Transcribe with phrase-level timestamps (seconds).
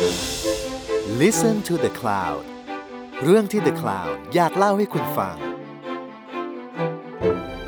[0.00, 2.42] Listen to the Cloud
[3.22, 5.36] เรื่องที่ The Cloud อยากเล่าให้คุณฟัง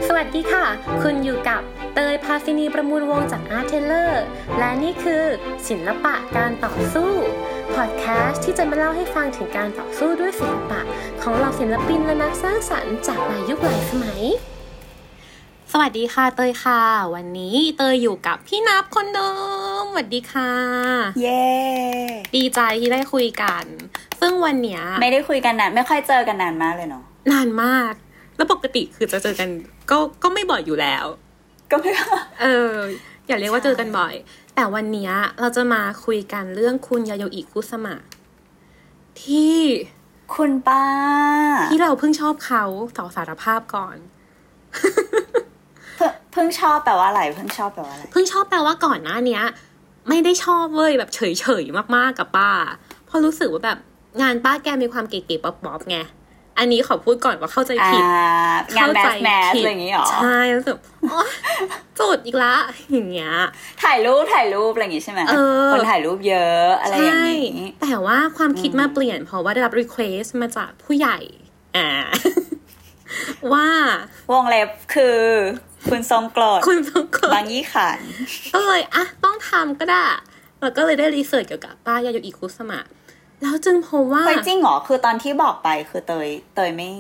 [0.07, 0.67] สวัสดีค่ะ
[1.03, 1.61] คุณอยู่กับ
[1.95, 4.25] เตยพาซินีประมูลวงจากอาร์เทเลอร์
[4.59, 5.25] และนี่คือ
[5.69, 7.13] ศิลปะการต่อสู้
[7.75, 10.81] พอดแคสต์ที่จะมาเล่าให้ฟังถึงการต่อสู้ด้วยศิลปะ
[11.23, 14.23] ของเหล่าศิลปินและนักสร้างสรรค์จากหลายยุคหลายสมัย
[15.73, 16.83] สวัสดีค่ะเตยค่ะ
[17.15, 19.31] วันนี้เตยอยู่กับพี่นับคนเดิ
[19.83, 20.53] มสวัสดีค่ะ
[21.21, 21.43] เย้
[22.37, 23.65] ดีใจที่ได้คุยกัน
[24.21, 27.93] ซึ่งวันเนี้ยไม่ได้คุยกันนานไม่ค่อยเจอกันนานมากเลยเนาะนานมาก
[28.37, 29.49] แล้วปกติคือจะเจอกัน
[29.91, 31.05] ก็ก็ไม่บ่อยอยู่แล้ว
[31.71, 31.91] ก็ไม่
[32.43, 32.75] เออ
[33.27, 34.15] อย่าเรียกว่าเจอกันบ่อย
[34.55, 37.97] แต่วันเนี้ยเราจะมาคุยกันเรื่องคุณยาโยอิคุสมะ
[39.23, 39.57] ที่
[40.35, 40.85] คุณป้า
[41.71, 42.65] ที่เราเพิ่งชอบเขา
[42.97, 43.97] สอสารภาพก่อน
[45.97, 49.45] เพิ่งเพิ่งชอบแปลว่าอะไร เพิ่งชอบแปลว่าอะไร เพิ่งชอบแปลว่าก่อนหน้าเนี้ย
[50.09, 52.51] ไม่ได้ชอบเว้ยแบบเฉยๆมากๆกับป้า
[53.07, 53.79] เพราะรู้สึกว่าแบบ
[54.23, 55.99] งานป้าแกมีความเก๋ๆป๊อปๆไง
[56.59, 58.05] อันนี้ขอพูดก่อนว่าเข้าใจอ่าผิด
[58.77, 60.77] งานแมเข้สแมสผิดอะไรอย่างงี้เหรอ ใช่รู้สึก
[61.11, 61.31] โอ๊ย
[61.99, 62.55] จุดอีกละ
[62.93, 63.33] อย่างเงี้ย
[63.83, 65.37] ถ่ายรูปถ่ายรูปอะไรอย่างงี้ใช่ไหมเอ
[65.69, 67.25] อคนถ่ายรูปเยอะอะไรอย่างใช่
[67.61, 71.19] งี้ แต่ว่าความคิดมาเปลี่ยน เพราะว่าได้รับ request มาจากผู้ใหญ่
[71.77, 71.89] อ่า
[73.53, 73.67] ว่า
[74.33, 75.19] วงเล็บคือ
[75.91, 77.99] คุณทรงกลดคุณสองคนบางยี่ขัน
[78.55, 80.05] ก็เลยอะต้อง ทำก็ได้
[80.61, 82.81] แล้วก็เลยได้ research เกี่ยวกับป้ายาโยอิคุซามะ
[83.43, 86.91] แล้วจึงพบว่าเฮ้ยจริงเหรอ คือตอนที่บอกไปคือเตย เตยไม่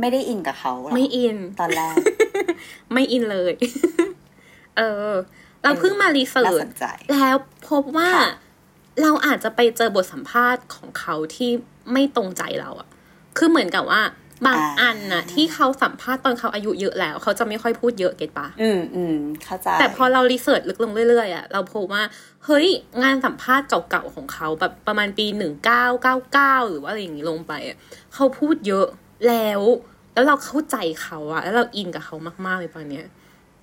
[0.00, 1.96] ไม่ได้อินกับเขาเหรอไม่อินตอนแรก
[2.92, 3.52] ไม่อินเลย
[4.76, 5.12] เออ
[5.62, 7.36] เราเพิ่งมา research น่าสนใจแล้ว
[7.68, 8.30] พบว่าค่ะ
[9.02, 11.50] เราอาจจะไปเจอบทสัมภาษณ์ของเขาที่
[11.92, 12.88] ไม่ตรงใจเราอะ
[13.36, 14.02] คือเหมือนกับว่า
[14.46, 22.02] บางอันน่ะ ที่เขาสัมภาษณ์ตอนเขาอายุเยอะแล้ว เขาจะไม่ค่อยพูดเยอะเก็ตปะอืมอืมเข้าใจแต่พอเรารีเสิร์ชลึกลงเรื่อยๆอะเราพบว่า
[22.46, 22.66] เฮ้ย
[23.02, 27.76] งานสัมภาษณ์เก่าๆของเขาแบบประมาณปีหนึ่งเก้าเก้าเก้าหรือว่าอะไรอย่างนี้ลงไปอะ
[28.14, 28.86] เขาพูดเยอะ
[29.28, 29.60] แล้ว
[30.14, 32.16] แล้วเราเข้าใจเขาอะแล้วเราอินกับเขา
[32.46, 33.06] มากๆเลยตอนเนี้ย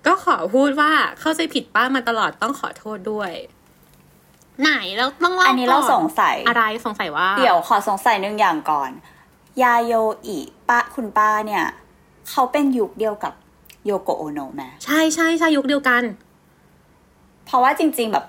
[0.05, 3.31] ก็ขอพูดว่าเข้าใจผิดป้ามาตลอดต้องขอโทษด้วย
[4.61, 8.91] ไหนเราต้องเล่าอันนี้เราก่สงสัยอะไรสงสัยว่า เดี๋ยวขอสงสัยหนึ่งอย่างก่อน
[9.63, 9.93] ยาโย
[10.25, 10.37] อิ
[10.69, 11.63] ป้าคุณป้าเนี่ย
[12.29, 13.33] เขาเป็นยุคเดียวกับ
[13.85, 16.03] โยโกโอโนะไหมใช่ใช่ใช่ยุคเดียวกัน
[17.45, 18.25] เพราะว่าจริง ๆแบบ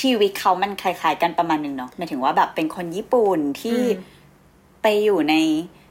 [0.00, 4.10] ชีวิตเขามันคล้ายๆกันประมาณหนึ่งเนาะหมายถึงว่าแบบเป็นคนญี่ปุ่นที่อืม
[4.82, 5.34] ไปอยู่ใน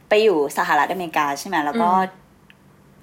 [0.10, 2.20] ไปอยู่สหรัฐอเมริกาใช่ไหมแล้วก็อืม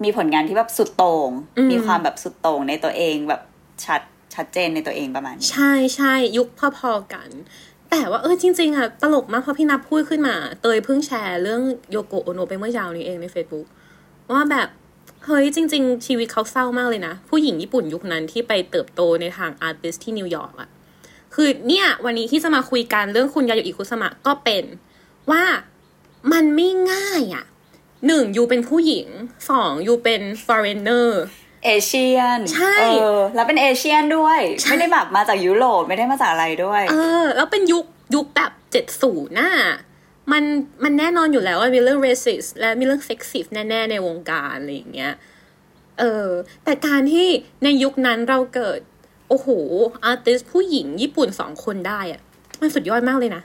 [0.03, 3.41] มีผลงานที่แบบสุดโต่งอืมมีความแบบสุดโต่งในตัวเองแบบ
[3.85, 4.01] ชัด
[4.35, 7.29] ชัดเจนในตัวเองประมาณนี้ใช่ใช่ยุคพอๆกัน
[7.91, 11.61] แต่ว่าเออจริงๆอะตลกมากเพราะพี่นับพูดขึ้นมา เตยเพิ่งแชร์เรื่อง
[11.91, 13.65] โยโกโอโนะไปเมื่อเช้านี้เองใน Facebook
[14.33, 14.67] ว่าแบบ
[15.25, 20.69] เฮ้ยจริง ๆ ชีวิตเขาเศร้ามากเลยนะ ผู้หญิงญี่ปุ่นยุคนั้นที่ไปเติบโตในทางอาร์ติสที่นิวยอร์กอะ
[21.35, 24.63] คือเนี่ย วันนี้ที่จะมาคุยกันเรื่องคุณยาโยอิคุสมะก็เป็น
[25.31, 25.43] ว่า
[26.33, 27.45] มันไม่ง่ายอะ
[28.07, 29.07] หนึ่งยูเป็นผู้หญิง
[29.49, 31.09] สองยูเป็น foreigner
[31.65, 32.85] เอเชียนใช่เอ
[33.17, 39.51] อแล้วเป็นเอเชียนด้วยใช่ไม่ได้แบบมาจากยุโรปไม่ได้มาจากอะไรด้วย เออ แล้วเป็นยุคยุคแบบเจ็ดศูนย์น่ะ
[40.31, 40.43] มัน
[40.83, 45.13] มันแน่นอนอยู่แล้วว่ามีเรื่อง racist และมีเรื่อง sexist แน่ๆในวงการอะไรอย่างเงี้ย
[45.99, 46.29] เออ
[46.63, 47.27] แต่การที่
[47.63, 48.79] ในยุคนั้นเราเกิด
[49.29, 49.47] โอ้โห
[50.05, 52.21] อาร์ติสผู้หญิงญี่ปุ่นสองคนได้อะ
[52.61, 53.41] มันสุดยอดมากเลยนะ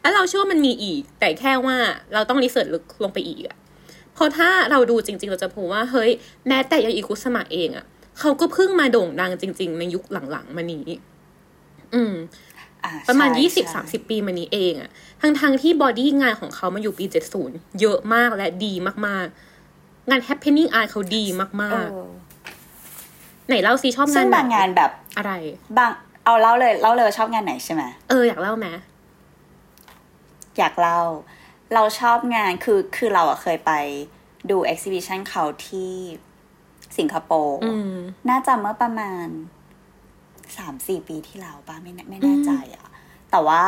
[0.00, 1.76] แล้วเราเชื่อว่ามันมีอีก แต่แค่ว่า
[2.12, 3.56] เราต้องรีเสิร์ชลึกลงไปอีกอะ
[4.16, 6.10] เพราะถ้าเราดูจริง ๆ เราจะพบว่าเฮ้ย
[6.48, 7.84] แม้แต่ยาอิคุสมะเองอะ
[8.18, 10.86] เขาก็เพิ่งมาโด่งดังจริง ๆ ในยุคหลังๆมานี้
[11.94, 12.14] อืม
[12.84, 14.90] อ่ประมาณใช่ยี่สิบใช่สามสิบปีมานี้เองอะ
[15.20, 18.72] ทั้งทงๆที่บอดี้งานของเขามาอยู่ปีเจ็ดศูนย์เยอะมากและดี
[19.06, 21.24] มากๆ งาน happening art เขาดี
[21.62, 25.32] มากเออๆไหนเล่าซิชอบซึ่งางนบางงานแบบอะไร
[25.78, 25.90] บาง
[26.24, 28.66] เอาเล่าเลยเล่าเลยว่าชอบงานไหนใช่ไหมเอออยากเล่าไหม
[30.58, 31.00] อยากเล่า
[31.74, 33.72] เราชอบงานคือคือเราอะเคยไป
[34.50, 35.92] ดู exhibition เขาที่
[36.98, 37.96] สิงคโปร์อืม
[38.30, 39.26] น่าจะเมื่อประมาณ
[40.56, 42.86] สามสี่ปีที่แล้วป่ะไม่แน่ไม่แน่ใจอะ
[43.30, 43.62] แต่ว่า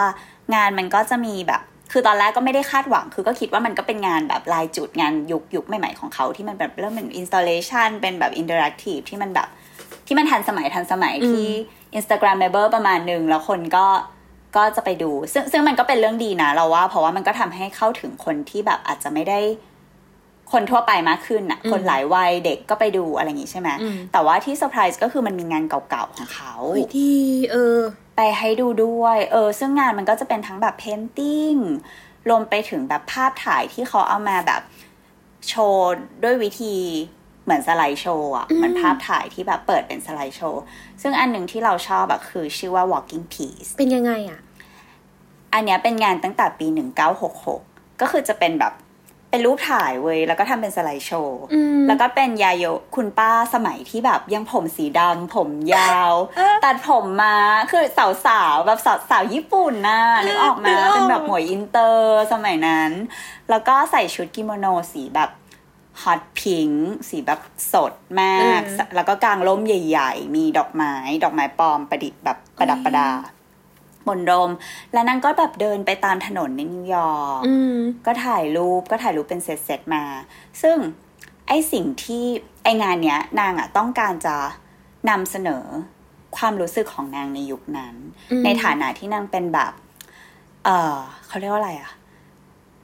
[0.54, 1.62] งานมันก็จะมีแบบ
[1.92, 9.48] คือตอนแรกก็ไม่ได้คาดหวัง คือก็คิดว่ามันก็เป็นงานแบบลายจุดงานยุคยุคใหม่ๆของเขาที่มันแบบเริ่มเป็นอินสต l เลชันเป็นแบบอินเ r อร์แอคทีฟที่มันแบบ
[10.06, 11.48] ที่มันทันสมัยทันสมัยอืมที่
[11.98, 13.86] Instagrammable ประมาณหนึ่งแล้วคนก็
[14.56, 19.40] ก็จะไปดู ซึ่งซึ่งมันก็เป็นเรื่องดีนะเราว่า เพราะว่ามันก็ทำให้เข้าถึงคนที่แบบอาจจะไม่ได้
[20.52, 27.14] คนทั่วไปมากขึ้นน่ะอืมคนหลายวัยเด็กก็ไปดูอะไรอย่างงี้ใช่ไหมอืมแต่ว่าที่เซอร์ไพรส์ก็คือมันมีงานเก่าๆของเขาโอ้ยดี
[27.52, 27.78] เออ
[28.16, 31.54] ไปให้ดูด้วย เออ ซึ่งงานมันก็จะเป็นทั้งแบบ painting
[32.28, 34.62] รวมไปถึงแบบภาพถ่ายที่เขาเอามาแบบ
[35.48, 36.76] โชว์ด้วยวิธี
[37.48, 40.62] เหมือนสไลด์โชว์อะอืมมันภาพถ่ายที่แบบเปิดเป็นสไลด์โชว์
[41.02, 44.40] ซึ่งอันหนึ่งที่เราชอบอะคือชื่อว่า walking piece เป็นยังไงอะ
[45.54, 46.66] อันเนี้ยเป็นงานตั้งแต่ปี
[47.34, 48.74] 1966 ก็คือจะเป็นแบบ
[49.30, 52.64] เป็นรูปถ่ายเว้ยแล้วก็ทำเป็นสไลด์โชว์อืมแล้วก็เป็นยาโย
[52.96, 56.12] คุณป้าสมัยที่แบบยังผมสีดำผมยาว
[56.64, 57.36] ตัดผมมา
[57.70, 62.90] คือสาวสาวๆแบบสาวสาวญี่ปุ่นน่ะนึกออกมานึกออกเป็นแบบหมวยอินเตอร์สมัยนั้น
[63.50, 65.30] แล้วก็ใส่ชุดกิโมโนสีแบบ
[66.02, 67.40] hot pink สีแบบ
[67.72, 68.60] สดมาก
[68.94, 73.08] แล้วก็กางร่มใหญ่ ๆ มีดอกไม้ ดอกไม้ปลอมประดิษฐ์แบบประดับประดา
[74.06, 74.50] บนร่ม
[74.92, 80.04] แล้วนางก็แบบเดินไปตามถนนในนิวยอร์กอืมก็ถ่ายรูปก็ถ่ายรูปเป็นเซตๆมา
[80.62, 80.76] ซึ่ง
[81.48, 82.24] ไอสิ่งที่
[82.62, 84.36] ไองานเนี้ย นางอะต้องการจะ
[85.10, 85.64] นำเสนอ
[86.36, 87.94] ความรู้สึกของนางในยุคนั้น
[88.30, 89.72] อืมในฐานะที่นางเป็นแบบ
[90.64, 90.96] เออ
[91.26, 91.92] เขาเรียกว่าอะไรอะ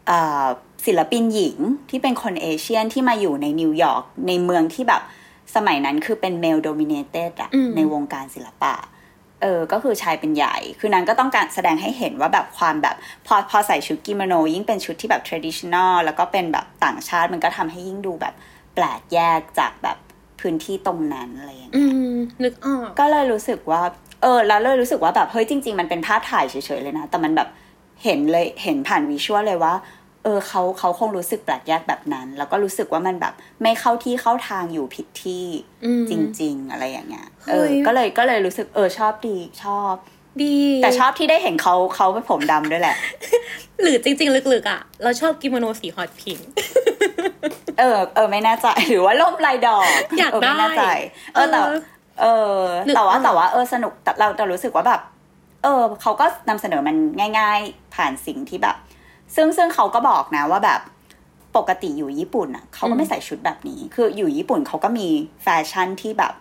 [0.07, 0.45] เอ่อ
[0.87, 1.59] ศิลปินหญิง
[1.91, 5.03] ที่เป็นคน Asian ที่มาอยู่ในนิวยอร์กในเมืองที่แบบ
[5.55, 8.75] สมัยนั้นคือเป็น male dominated อะอืมในวงการศิลปะ
[9.43, 12.97] เออ ก็คือชายเป็นใหญ่ คือนางก็ต้องการแสดงให้เห็นว่าแบบความแบบ
[13.27, 18.35] พอพอใส่ชุดกิโมโน ยิ่งเป็นชุดที่แบบ traditional แล้วก็เป็นแบบต่างชาติมันก็ทำให้ยิ่งดูแบบ
[18.75, 19.99] แปลกแยกจากแบบ
[20.41, 23.83] พื้นที่ตรงนั้นอะไรอย่างอืเงี้ยมนึกออก ก็เลยรู้สึกว่า
[24.23, 27.49] เออ แล้วเลยรู้สึกว่าแบบ เฮ้ยจริง ๆ มันเป็นภาพถ่ายเฉยๆเลยนะ แต่มันแบบ
[28.05, 29.75] เห็นเลยเห็นผ่านวิชวลเลยว่า
[30.25, 35.45] เออเขาเขาคงรู้สึกแปลกแยกแบบนั้น แล้วก็รู้สึกว่ามันแบบไม่เข้าที่เข้าทางอยู่ผิดที่
[35.85, 39.95] อืมจริง ๆ อะไรอย่างเงี้ยเฮ้เออยก็เลยก็เลยรู้สึกเออชอบดีชอบ
[40.43, 42.97] ดี แต่ชอบที่ได้เห็นเขาเขาเป็นผมดำด้วยแหละ
[43.83, 46.51] หรือจริง ๆ ลึกๆอะ เราชอบกิโมโนสีฮอตพิงค์
[47.79, 49.87] เออเออไม่แน่ใจหรือว่าล่มลายดอก
[50.19, 50.93] อยากเไม่แน่ใจได้
[51.35, 51.79] เออแต่เออ
[52.21, 52.27] เอ
[52.57, 55.01] อนึกแต่ว่าออกแต่ว่าเออสนุกแต่เราแต่รู้สึกว่าแบบ
[55.63, 56.97] เออเขาก็นำเสนอมัน
[57.39, 58.77] ง่าย ๆ ผ่านสิ่งที่แบบ
[59.35, 60.81] ซึ่งซึ่งเขาก็บอกนะว่าแบบ
[61.57, 65.09] ปกติอยู่ญี่ปุ่นอะเขาก็ไม่ใส่ชุดแบบนี้ คืออยู่ญี่ปุ่นเขาก็มี
[65.43, 66.33] แฟชั่นที่แบบ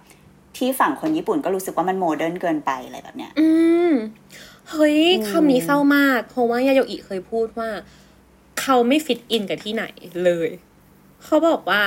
[0.57, 3.47] ที่ฝั่งคนญี่ปุ่นก็รู้สึกว่ามันโมเดิร์นเกินไปอะไรแบบเนี้ย อื
[3.89, 3.91] ม
[4.69, 7.69] เฮ้ยอืมคำนี้เศร้ามาก เพราะว่ายาโยอิเคยพูดว่า
[8.61, 9.85] เขาไม่ fit in กับที่ไหน
[10.23, 10.49] เลย
[11.23, 11.81] เขาบอกว่า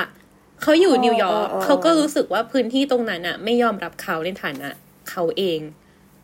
[0.62, 4.68] เขาอยู่นิวยอร์กเขาก็รู้สึกว่าพื้นที่ตรงนั้นอะไม่ยอมรับเขาในฐานะ
[5.10, 5.58] เขาเอง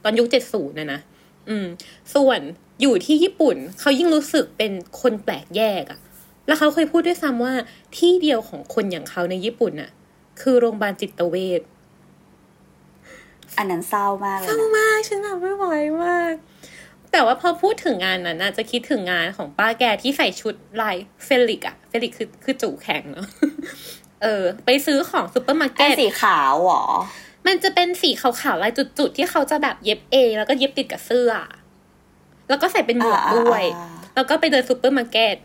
[0.02, 1.00] ตอนยุคเจ็ดศูนย์นะนะ
[1.48, 1.66] อืม
[2.14, 2.40] ส่วน
[2.82, 6.00] อยู่ที่ญี่ปุ่น เขายิ่งรู้สึกเป็นคนแปลกแยกอะ
[6.46, 7.54] แล้วเขาเคยพูดด้วยซ้ำว่า
[7.96, 9.90] ที่เดียวของคนอย่างเขาในญี่ปุ่นน่ะ
[10.40, 11.60] คือโรงพยาบาลจิตเวช
[13.58, 15.66] อันนั้นเศร้ามากเลเศยร้านะมากฉันแบบไม่ไหว
[16.04, 16.32] มาก
[17.12, 23.26] แต่ว่าพอพูดถึงงานนั้นน่ะจะคิดถึงงานของป้าแกที่ใส่ชุดลาย phallic อะ phallic คือคือจู๋แข็งเนาะ
[24.22, 26.84] เออ ไปซื้อของซูเปอร์มาร์เก็ตไอ้สีขาวเหรอ
[27.46, 31.32] มันจะเป็นสีขาวๆลายจุดๆที่เขาจะแบบเย็บเองแล้วก็เย็บติดกับเสื้อ
[32.52, 35.36] แล้วก็ใส่เป็นหมวกอ่าด้วยอ่าแล้วก็ไปเดินซูเปอร์มาร์เก็ต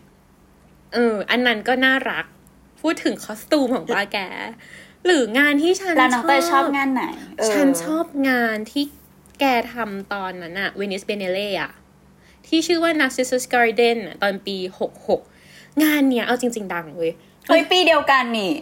[0.94, 2.26] เออ อันนั้นก็น่ารัก
[2.80, 4.18] พูดถึง costume ของป้าแก
[5.06, 7.02] หรืองานที่ฉันแล้วน้องเตยชอบงานไหน
[7.38, 8.84] เออฉันชอบงานที่
[9.40, 11.72] แกทำตอนนั้นอะ Venice Biennale อะ
[12.46, 15.20] ที่ชื่อว่า Narcissus Garden อะตอนปีหกหก
[15.82, 17.12] งานเนี้ยเอาจริง ๆ ดังเว้ย
[17.46, 18.54] เฮ้ยปีเดียวกันนี่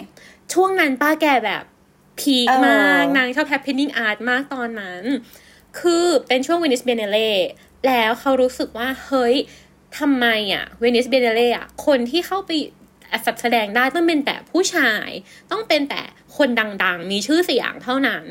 [0.52, 1.62] ช่วงนั้นป้าแกแบบ
[2.20, 5.02] พีคเออมาก นางชอบ happening art มากตอนนั้น
[5.78, 7.30] คือเป็นช่วงเวนิสเบเนเล่
[7.86, 9.34] แล้วเขารู้สึกว่าเฮ้ย
[9.98, 12.50] ทำไมอะเวนิสเบเนเล่อะคนที่เข้าไป
[13.42, 15.08] แสดงได้ต้องเป็นแต่ผู้ชาย
[15.50, 16.02] ต้องเป็นแต่
[16.36, 16.48] คน
[16.84, 18.24] ดัง ๆ มีชื่อเสียงเท่านั้น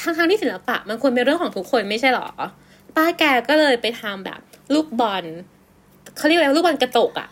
[0.00, 2.28] ทั้งๆที่ศิลปะมันควรเป็นเรื่องของทุกคนไม่ใช่หรอ
[2.96, 4.40] ป้าแกก็เลยไปทำแบบ
[4.74, 5.24] ลูกบอล
[6.16, 7.28] เขาเรียกอะไรลูกบอลกระจกอะ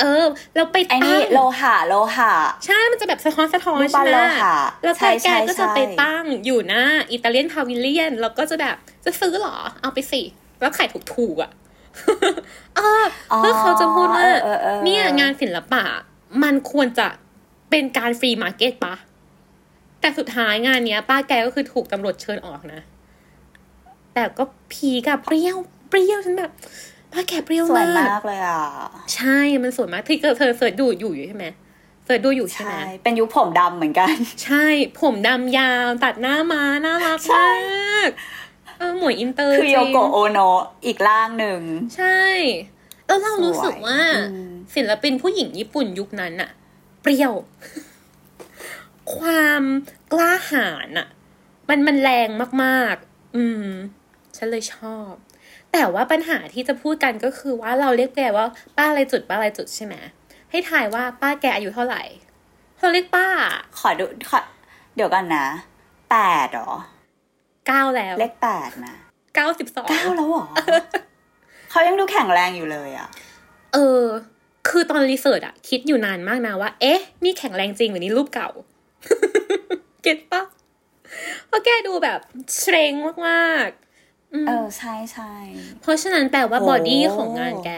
[0.00, 2.32] เออแล้วไปไอ้ตั้นี่งโลหะโลหะ
[2.66, 10.22] ใช่ มันจะแบบสะท้อนสะท้อนรูปใช่ปั้นไหมโลหะแล้วใช่ป้าแกใช่ก็จะใช่ไปตั้งอยู่หน้าอิตาเลียนพาวิเลียน แล้วก็จะแบบจะซื้อเหรอ เอาไปสิ
[10.60, 11.50] แล้วขายถูกๆอะ
[12.76, 13.04] เออ
[13.36, 15.82] เพื่อเขาจะพูดว่าเออเออเออเนี่ยงานศิลปะ
[16.42, 17.08] มันควรจะ
[17.70, 18.94] เป็นการฟรีมาร์เก็ตปะ
[20.00, 22.80] แต่สุดท้ายงานเนี้ย ป้าแกก็คือถูกตำรวจเชิญออกนะ
[24.14, 25.56] แต่ก็พีกับเปรี้ยว
[25.88, 26.52] เปรี้ยวฉันแบบ
[27.12, 28.60] ป้าแกเปรี้ยวสวยมากมากเลยอะ
[29.14, 31.46] ใช่มันสวยมากที่เธอเธอเสิร์ชดูอยู่อยู่ใช่ไหม
[32.04, 34.64] เสิร์ชดูอยู่ใช่ไหมใช่เป็นยุคผมดำเหมือนกัน ใช่
[35.00, 38.10] ผมดำยาวตัดหน้ามาน่ารักใช่มาก
[38.78, 41.60] เออหมวยอินเตอร์คือจโยริงโกะโอโนะอีกร่างหนึ่ง
[41.96, 42.20] ใช่
[43.06, 46.50] แล้วเรารู้สึกว่าสวยอืมศิลปินผู้หญิงญี่ปุ่นยุคนั้นอะ
[47.02, 47.32] เปรี้ยว
[49.14, 49.62] ความ
[50.12, 51.08] กล้าหาญอะ
[51.68, 52.28] มันมันแรง
[52.64, 53.68] มากๆ อืม
[54.36, 55.12] ฉันเลยชอบ
[55.72, 59.94] แต่ว่าปัญหาที่จะพูดกันก็คือว่าเราเรียกแกว่าป้าอะไรจุดป้าอะไรจุดใช่ไหม
[60.50, 62.02] ให้ถ่ายว่าป้าแกอายุเท่าไหร่
[62.78, 63.26] เราเรียกป้า
[63.78, 64.40] ขอดูขอ
[64.96, 65.46] เดี๋ยวกันนะ
[66.10, 66.16] แป
[66.46, 66.70] ดเหรอ
[67.68, 68.94] เก้าแล้ว เลขแปดนะ
[69.34, 70.44] เก้าสิบสองเก้าแล้วเหรอ
[71.70, 73.08] เขายังดูแข็งแรงอยู่เลยอะ
[73.74, 74.04] เออ
[74.68, 78.50] คือตอน research อะคิดอยู่นานมากนะว่า เอ๊ะ นี่แข็งแรงจริงหรือนี่รูปเก่า
[80.02, 80.42] get ปะ
[81.46, 82.20] เพราะแกดูแบบ
[82.58, 82.92] เชรง
[83.28, 85.32] มากๆเออ ใช่ใช่
[85.80, 87.70] เพราะฉะนั้นแปลว่าโอ้ body ของงานแก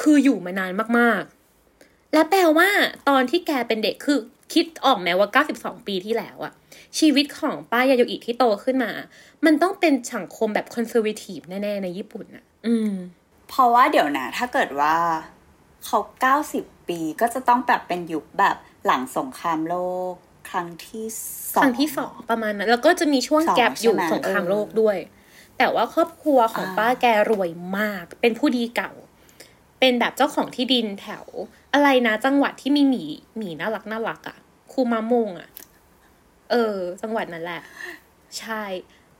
[0.00, 2.68] คืออยู่มานานมากๆ และแปลว่า
[3.08, 4.18] ตอนที่แกเป็นเด็กคือ
[4.52, 5.28] คิดออกไหมว่า
[5.58, 6.52] 92 ปีที่แล้วอะ
[6.98, 8.92] ชีวิตของป้ายาโยอิที่โตขึ้นมา
[9.44, 12.92] มันต้องเป็นสังคมแบบคอนเซอร์วทีฟแน่ ๆ ในญี่ปุ่นอะอืม
[13.48, 14.96] เพราะว่าเดี๋ยวนะ ถ้าเกิดว่า
[15.84, 18.56] เขาเก้าสิบปีก็จะต้องแบบเป็นยุคแบบ
[18.86, 19.76] หลังสงครามโล
[20.12, 20.14] ก
[20.50, 21.06] ครั้งที่
[21.54, 24.96] สคองรั้งที่สองประมาณนั้น แล้วก็จะมีช่วงสองแกลบอยู่ใช่ไหมสงครามเออโลกด้วย
[25.58, 28.92] แต่ว่าครอบครัวของอ่าป้าแกรวยมาก เป็นผู้ดีเก่า
[29.80, 31.24] เป็นแบบเจ้าของที่ดินแถว
[31.74, 33.04] อะไรนะจังหวัดที่มีหมี
[33.36, 34.38] หมีน่ารักน่ารักอะ
[34.72, 35.48] คูมามงอะ
[36.50, 37.62] เออ จังหวัดนั้นแหละ
[38.38, 38.62] ใช่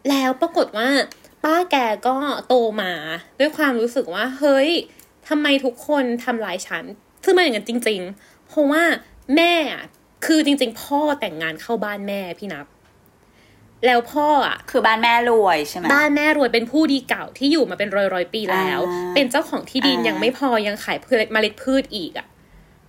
[0.08, 0.88] แล้วปรากฏว่า
[1.44, 2.16] ป้าแกก็
[2.48, 2.92] โตมา
[3.38, 4.70] ด้วยความรู้สึกว่า เฮ้ย
[5.28, 6.84] ทำไมทุกคนทำลายฉัน
[7.24, 8.82] ซึ่งมันอย่างนั้นจริง ๆ เพราะว่า
[9.36, 9.84] แม่อะ
[10.26, 12.66] คือจริง ๆ พ่อแต่งงานเข้าบ้านแม่พี่นับ
[13.86, 20.98] แล้วพ่ออะ คือบ้านแม่รวยใช่ไหมบ้านแม่รวยเป็นผู้ดีเก่าที่อยู่มาเป็นร้อยร้อยๆปีแล้วอ่าเป็นเจ้าของที่ดินอ่ายัยังไม่พอยังขาย
[21.32, 22.26] เมล็ดพืชอีกอะ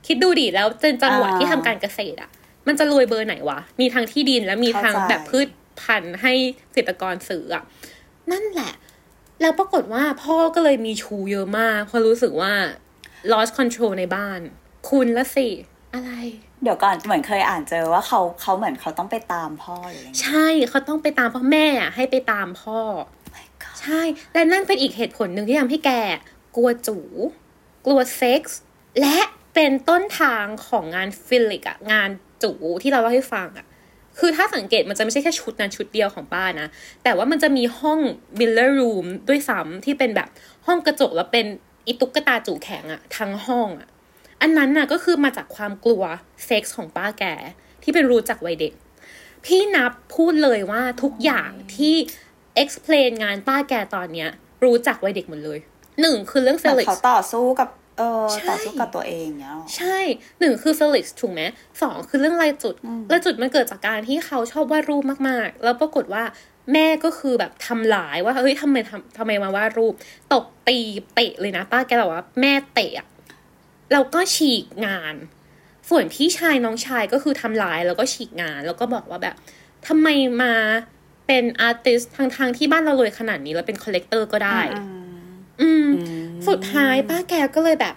[0.07, 2.29] คิดดูดิแล้วเป็นจังหวัดอ่าที่ทำการเกษตรอะ
[2.67, 5.47] มันจะรวยเบอร์ไหนวะ มีทางที่ดินและมีทางเข้าใจแบบพืช
[5.81, 6.33] พันธุ์ให้
[6.73, 7.63] เกษตรกรซื้ออะ
[8.31, 8.73] นั่นแหละ
[9.41, 12.53] แล้วปรากฏว่าพ่อก็เลยมีชูเยอะมากเพราะรู้สึกว่า
[13.31, 14.39] lost control ในบ้าน
[14.89, 15.49] คุณละสิ
[15.93, 16.11] อะไร
[16.63, 22.79] เดี๋ยวก่อนเหมือนเคยอ่านเจอว่าเขาเขาเหมือนเขาต้องไปตามพ่อหรืออะไรเงี้ยใช่เขาต้องไปตามพ่อแม่อะให้ไปตามพ่อ
[23.35, 24.01] My God ใช่
[24.33, 25.91] และนั่นเป็นอีกเหตุผลหนึ่งที่ทำให้แก
[26.55, 26.97] กลัวจู๋
[27.85, 28.59] กลัวเซ็กส์
[29.01, 29.19] และ
[29.53, 32.09] เป็นต้นทางของงาน phallic อะงาน
[32.43, 32.51] จู๋
[32.83, 33.65] ที่เราเล่าให้ฟังอะ
[34.19, 36.67] คือถ้าสังเกตมันจะไม่ใช่แค่ชุดนั้นชุดเดียวของป้านะ
[37.03, 37.99] แต่ว่ามันจะมีห้อง
[38.39, 40.29] Mirror Room ด้วยซ้ำที่เป็นแบบ
[40.67, 41.45] ห้องกระจกแล้วเป็น
[41.87, 43.89] อีตุ๊กตาจู๋แข็งอะทั้งห้องอะ
[44.41, 46.03] อันนั้นน่ะก็คือมาจากความกลัว
[46.45, 47.23] เซ็กส์ของป้าแก
[47.83, 48.73] ที่เป็นรู้จากวัยเด็ก
[49.45, 51.95] พี่นับพูดเลยว่าทุกอย่างที่
[52.63, 54.29] explain งานป้าแกตอนเนี้ย
[54.63, 55.59] รู้จักวัยเด็กหมดเลย
[56.01, 59.97] หนึ่งคือเรื่องเหมือน Felix เขาต่อสู้กับ เออใช่ต่อสู้กับตัวเองเนี้ยหรอใช่
[60.39, 61.41] หนึ่งคือ Felix ถูกไหม
[61.81, 62.75] สองคือเรื่องลายจุด
[63.11, 66.23] ลายจุดมันเกิดจากการที่เขาชอบวาดรูปมากๆ แล้วปรากฏว่า
[66.73, 69.93] แม่ก็คือแบบทำลายว่าเฮ้ยทำไมทำทำไมมาวาดรูป
[70.33, 70.77] ตบตี
[71.13, 73.07] เตะเลยนะป้าแกบอกว่าแม่เตะอะ
[73.91, 75.15] แล้วก็ฉีกงาน
[75.89, 79.35] ส่วนพี่ชายน้องชายก็คือทำลายแล้วก็ฉีกงาน แล้วก็บอกว่าแบบ
[79.87, 80.07] ทำไม
[80.41, 80.53] มา
[81.27, 84.93] เป็น artist ทางทางๆที่บ้านเรารวยขนาดนี้แล้วเป็น collector ก็ได้ อืม
[85.61, 87.95] อืมอืม สุดท้ายป้าแกก็เลยแบบ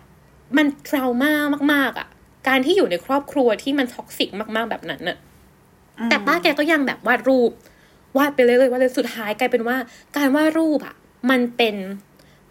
[0.57, 1.33] มัน trauma
[1.73, 2.09] มาก ๆอะ
[2.49, 5.19] การที่อยู่ในครอบครัวที่มัน toxic มากๆแบบนั้นน่ะ
[6.09, 7.51] แต่ป้าแกก็ยังแบบวาดรูป
[8.19, 9.77] วาดไปเรื่อยๆวาดเลยสุดท้ายกลายเป็นว่า
[10.17, 10.95] การวาดรูปอะ
[11.31, 11.75] มันเป็น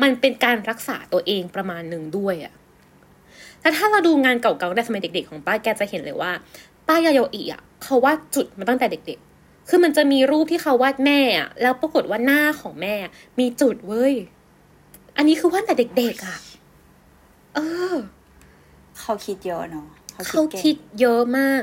[0.02, 2.54] มันเป็นการรักษาตัวเองประมาณหนึ่งด้วยอะ
[3.62, 6.32] แล้วถ้าเราดูงานเก่าๆในสมัยเด็ก ๆ ของป้าแกจะเห็นเลยว่า
[6.88, 12.96] ป้ายาโยอิอะเขาวาดจุดมาตั้งแต่เด็ก ๆ คือมันจะมีรูปที่เขาวาดแม่อะแล้วปรากฏว่าหน้าของแม่
[13.40, 14.14] มีจุดเว้ย
[15.18, 16.38] อันนี้คือวาดแต่เด็กๆอะ
[17.56, 17.60] เอ
[17.94, 17.96] อ
[19.00, 19.88] เขาคิดเยอะเนาะ
[20.28, 21.62] เขาเก่งคิดเยอะมาก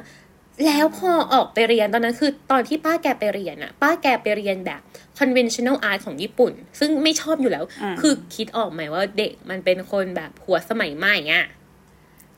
[0.66, 4.80] แล้วพอออกไปเรียนตอนนั้นคือตอนที่ป้าแกไปเรียนอะป้าแกไปเรียนแบบ
[5.18, 11.46] conventional art ของญี่ปุ่น ซึ่งไม่ชอบอยู่แล้วอืมคือคิดออกไหมว่าเด็กมันเป็นคนแบบหัวสมัยใหม่อะ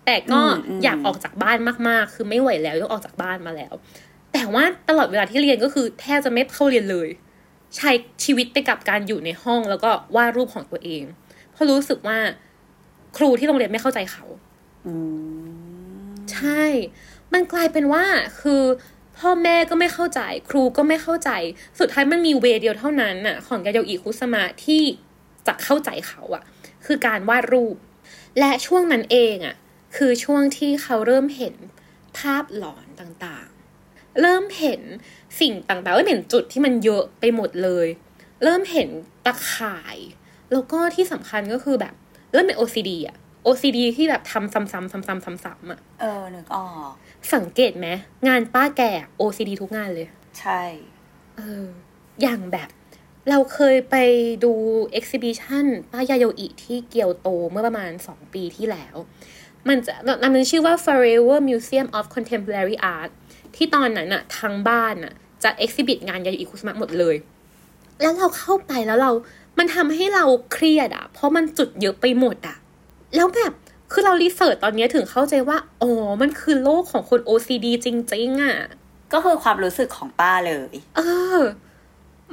[0.06, 1.56] แต่ก็อืมอืมอยากออกจากบ้าน
[1.88, 3.74] มากๆ คือไม่ไหวแล้วต้องออกจากบ้านมาแล้ว
[4.32, 7.08] แต่ว่าตลอดเวลาที่เรียนก็คือแทบจะไม่เข้าเรียนเลย
[7.76, 7.90] ใช้
[8.24, 11.02] ชีวิตไปกับการอยู่ในห้องแล้วก็วาดรูปของตัวเอง
[11.52, 12.18] เพราะรู้สึกว่า
[13.16, 14.24] ครูที่โรงเรียนไม่เข้าใจเขา
[14.86, 14.92] อื
[16.04, 16.62] มใช่
[17.32, 18.04] มันกลายเป็นว่า
[18.40, 18.62] คือ
[19.18, 21.30] พ่อแม่ก็ไม่เข้าใจ ครูก็ไม่เข้าใจ
[21.78, 24.82] สุดท้ายมันมีเวย์เดียวเท่านั้นน่ะ ของยาโยอิคุสมะที่
[25.46, 26.42] จะเข้าใจเขาอะ
[26.86, 27.76] คือการวาดรูป
[28.38, 29.56] และช่วงนั้นเองอะ
[29.96, 31.54] คือช่วงที่เขาเริ่มเห็น
[32.18, 34.82] ภาพหลอนต่างๆ เริ่มเห็น
[35.40, 37.86] สิ่งต่างๆเริ่มเห็นจุดที่มันเยอะไปหมดเลย
[38.42, 38.88] เริ่มเห็น
[39.24, 39.96] ตะข่าย
[40.52, 41.94] แล้วก็ที่สำคัญก็คือแบบ
[42.32, 46.90] เริ่มเป็น OCD อะ OCD ที่แบบทำซ้ำๆซ้ำๆซ้ำๆอะเออนึกออก
[47.34, 47.88] สังเกตไหม
[48.28, 48.82] งานป้าแก
[49.20, 50.06] OCD ทุกงานเลย
[50.40, 50.62] ใช่
[51.36, 51.66] เออ
[52.22, 52.68] อย่างแบบ
[53.30, 53.96] เราเคยไป
[54.44, 54.52] ดู
[54.98, 58.96] exhibition ป้ายาโยอิที่เกียวโตเมื่อประมาณ 2 ปีที่แล้ว
[59.68, 59.92] มันจะ
[60.34, 63.10] มันชื่อว่า Forever Museum of Contemporary Art
[63.56, 65.14] ที่ตอนนั้นอะทางบ้านอะ
[65.44, 67.16] จะ exhibit งานยาโยอิคุสมะหมดเลย
[68.00, 69.10] แล้วเราเข้าไปแล้วเรา
[69.58, 72.56] มันทำให้เราเครียดอะเพราะมันจุดเยอะไปหมดอะ
[73.16, 73.52] แล้วแบบ
[73.92, 78.56] คือเรารีเสิร์ชตอนเนี้ยถึงเข้าใจว่า อ๋อ มันคือโลกของคน OCD จริง ๆอะ
[79.12, 81.00] ก็คือความรู้สึกของป้าเลย เอ
[81.38, 81.40] อ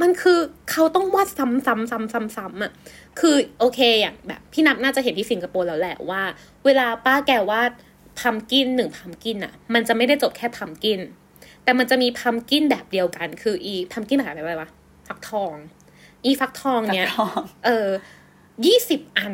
[0.02, 0.40] มันคือ
[0.72, 2.72] เขาต้องวาดซ้ำซ้ำซ้ำซ้ำซ้ำอะ
[3.20, 6.22] คือโอเคอย่างแบบ พี่นับน่าจะเห็นที่สิงคโปร์แล้วแหละว่า
[6.66, 7.72] เวลาป้าแกวาด
[8.20, 11.00] พัมกินหนึ่งพัมกินอะ มันจะไม่ได้จบแค่พัมกิน
[11.64, 14.70] แต่มันจะมีพัมกินแบบเดียวกัน คืออีพัมกินแบบอะไรวะ
[15.08, 15.56] ฟักทอง
[16.24, 17.90] อีฟักทองเนี้ยฟักทองเออ
[18.66, 19.34] ยี่สิบอัน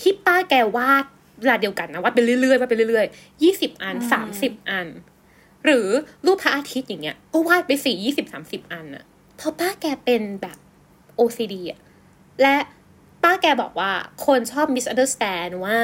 [0.00, 1.04] ที่ป้าแกวาด
[1.40, 4.86] เวลาเดียวกันนะวาดไปเรื่อยๆวาดไปเรื่อยๆยี่สิบอันสามสิบอัน
[5.64, 5.86] หรือ
[6.26, 9.04] รูปพระอาทิตย์อย่างเงี้ยก็วาดไปสี่ยี่สิบสามสิบอันอะ
[9.36, 10.58] เพราะป้าแกเป็นแบบ
[11.18, 11.80] OCD อะ
[12.42, 12.56] และ
[13.22, 13.92] ป้าแกบอกว่า
[14.26, 15.78] คนชอบ misunderstand ว่า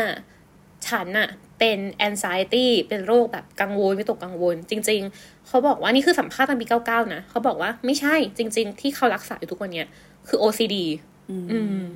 [0.87, 9.87] ฉันอะ เป็น anxiety เป็นโรคแบบกังวลวิตกกังวล จริง ๆ เขาบอกว่านี่คือสัมภาษณ์ตอนปี99นะเขาบอกว่าไม่ใช่จริง ๆ ที่เขารักษาอยู่ทุกวันเนี้ย
[10.29, 10.77] คือ OCD
[11.31, 11.87] อืม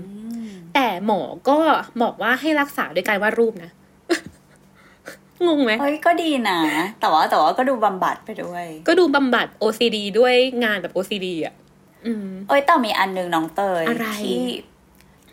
[0.75, 1.59] แต่หมอก็
[2.02, 3.71] บอกว่าให้รักษาด้วยการวาดรูปนะ
[5.47, 6.61] งงไหมเฮ้ยก็ดีนะ
[7.00, 11.54] แต่ว่าแต่ว่าก็ดูบำบัดไปด้วย ก็ดูบำบัด OCD ด้วยงานแบบ OCD อะ
[12.07, 14.42] อืมเอ้ยแต่มีอันหนึงน้องเตยอะไรที่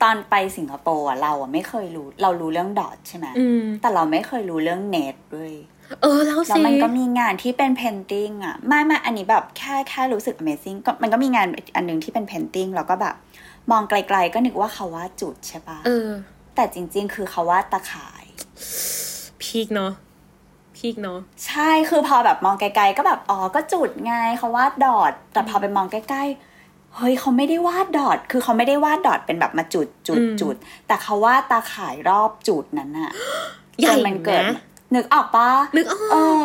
[0.02, 5.54] ตอนไปสิงคโปร์อะเราอะไม่เคยรู้ เรารู้เรื่องดอทใช่ไหมอืมแต่เราไม่เคยรู้เรื่องเน็ตด้วย
[6.02, 13.16] เออแล้วแล้วสิมันก็มีงานที่เป็นเพนติ n งอะไม่ไม่อันนี้แบบแค่แค่รู้สึก amazing ก็มันก็มีงานอันหนึงที่เป็นเพนติ n งแล้วก็แบบ
[13.72, 16.10] มองไกลๆก็นึกว่าเขาว่าดจุดใช่ปะเออ
[16.56, 18.24] แต่จริง ๆ คือเขาว่าดตะข่าย
[19.42, 19.94] พีกเนาะ
[20.78, 26.49] พีกเนาะใช่คือพอแบบมองไกลๆ ก็แบบอ๋อก็จุดไงเขาวาดดอทแต่พอไปมองใกล้ๆ
[26.96, 30.56] เฮ้ยเขาไม่ได้วาดดอทคือเขาไม่ได้วาดดอทเป็นแบบมาจุดจุดอืมจุด
[30.88, 33.12] แต่เขาวาดตาข่ายรอบจุดนั้นอะ
[33.80, 34.64] ใหญ่จนมันเกิดนะ
[34.96, 36.40] นึกออกปะนึกออกเออ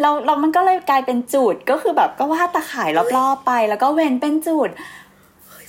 [0.00, 4.70] เราเรามันก็เลยกลายเป็นจุดก็คือแบบก็วาดตาข่ายรอบๆไป แล้วก็เว้นเป็นจุด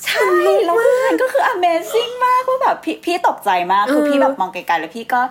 [0.05, 0.25] ใช่
[0.65, 0.75] แล้ว
[1.07, 5.21] มันก็คือ Amazing มากว่าแบบพี่พี่ตกใจมากคือเออพี่แบบมองไกลๆแล้วพี่ก็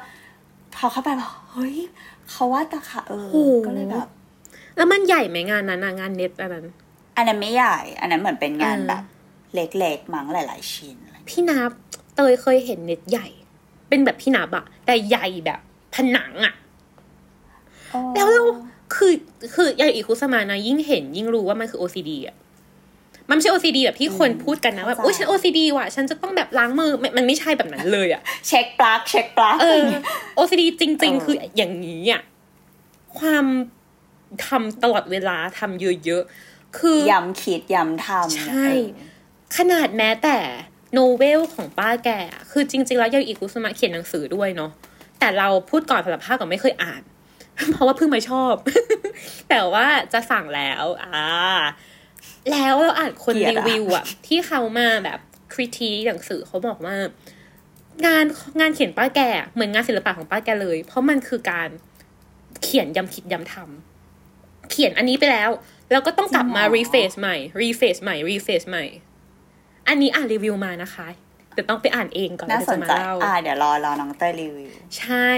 [0.76, 1.76] พอเข้าไปแบบเฮ้ย
[2.30, 4.07] เขาวาดตาข่ายเออโอ้โหก็เลยแบบ
[4.76, 6.66] แล้วมันใหญ่ไหมงานนั้นอะงานเน็ตอันนั้น
[7.18, 9.02] อันนั้นไม่ใหญ่ อันนั้นเหมือนเป็นงานเออแบบ
[9.54, 11.70] เล็กๆมั้งหลาย ๆ ชิ้นอะไรอย่างเงี้ยพี่นับ
[12.16, 13.28] เตยเคยเห็นเน็ตใหญ่
[13.88, 15.60] เป็นแบบพี่นับอะแต่ใหญ่แบบ
[15.94, 16.54] ผนังอะ
[18.14, 18.42] แล้วเรา
[18.94, 19.12] คือ
[19.54, 22.37] คืออย่างอีคุสมานะยิ่งเห็น ยิ่งรู้ว่ามันคือ OCD อะ
[23.28, 29.84] มันไม่ใช่ OCD แบบที่คนพูดกันนะแบบเข้าใจโอ้ยฉัน OCD ว่ะ ฉันจะต้องแบบล้างมือ มันมันไม่ใช่แบบนั้นเลยอะเช็คปลั๊กเช็คปลั๊กเออ
[30.38, 32.22] OCD จริงเออๆคืออย่างนี้อะ
[33.18, 33.46] ความ
[34.46, 36.47] ทำตลอดเวลาทำเยอะๆ
[36.78, 38.66] คือย้ำคิดย้ำทำใช่
[39.57, 40.38] ขนาดแม้แต่
[40.92, 44.70] โนเวลของป้าแกอะคือจริง ๆ แล้วยาอิคุสมะเขียนหนังสือด้วยเนาะ
[45.18, 47.02] แต่เราพูดก่อนสารภาพก่อนไม่เคยอ่าน
[47.72, 48.54] เพราะว่าเพิ่งมาชอบ
[49.48, 51.26] แต่ว่าจะสั่งแล้วอ่า
[52.52, 55.18] แล้วเราอ่านคนเกลียดรีอะวิวอะที่เขามาแบบ
[55.52, 56.96] คริทีหนังสือเขาบอกว่า
[58.07, 58.24] งาน
[58.61, 61.68] งานเขียนป้าแกอะเหมือนงานศิลปะของป้าแกเลย เพราะมันคือการ
[62.62, 65.50] เขียนย้ำคิดย้ำทำเขียนอันนี้ไปแล้ว
[65.90, 68.85] แล้วก็ต้องกลับมาจริงเหรอรีเฟซใหม่รีเฟซใหม่รีเฟซใหม่
[69.88, 71.07] อันนี้อ่านรีวิวมานะคะ
[71.53, 75.31] เดี๋ยวต้องไปอ่านเองก่อนน่าแล้วสจะนมาใจเล่าอ่าเดี๋ยวรอรอน้องเต้ยรีวิวใช่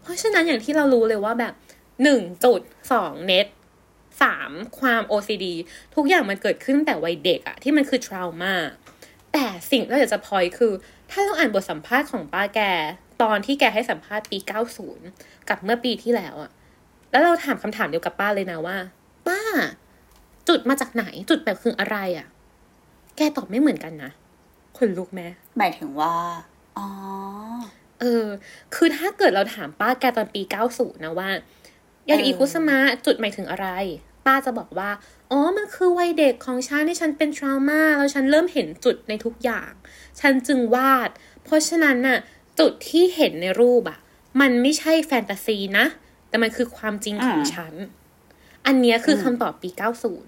[0.00, 1.54] เพราะฉะนั้นอย่างที่เรารู้เลยว่าแบบ
[2.02, 2.60] หนึ่งจุด
[2.92, 3.46] สองเน็ต
[4.22, 5.46] สามความ OCD
[5.94, 8.54] ทุกอย่างมันเกิดขึ้นตั้งแต่วัยเด็กอะที่มันคือ trauma
[9.32, 10.72] แต่สิ่งที่เราอยากจะพอยคือ
[11.10, 12.60] ถ้าเราอ่านบทสัมภาษณ์ของป้าแก
[13.22, 14.38] ตอนที่แกให้สัมภาษณ์ปี
[14.92, 16.50] 90 กับเมื่อปีที่แล้วอะ
[17.10, 18.76] แล้วเราถามคำถามเดียวกับป้าเลยนะว่า
[19.28, 19.40] ป้า
[20.48, 22.26] จุดมาจากไหนจุดแบบคืออะไรอะ
[23.16, 24.10] แกตอบไม่เหมือนกันนะ
[24.78, 25.22] คนลุกไหม
[25.58, 26.14] หมายถึงว่า
[26.78, 26.88] อ๋อ
[28.00, 28.26] เออ
[28.74, 31.28] คือถ้าเกิดเราถามป้าแกตอนปี90นะว่า
[32.08, 33.68] ยาเอออีคุสมะจุดหมายถึงอะไร
[34.26, 34.90] ป้าจะบอกว่า
[35.30, 39.70] อ๋อ มันคือวัยเด็กของฉันที่ฉันเป็นทรามาแล้วฉันเริ่มเห็นจุดในทุกอย่าง
[40.20, 41.10] ฉันจึงวาด
[41.44, 42.18] เพราะฉะนั้นน่ะ
[42.58, 43.98] จุดที่เห็นในรูปอะ
[44.40, 45.86] มันไม่ใช่แฟนตาซีนะ
[46.28, 47.74] แต่มันคือความจริงของอืมฉัน
[48.66, 49.70] อันเนี้ยคืออมคำตอบปี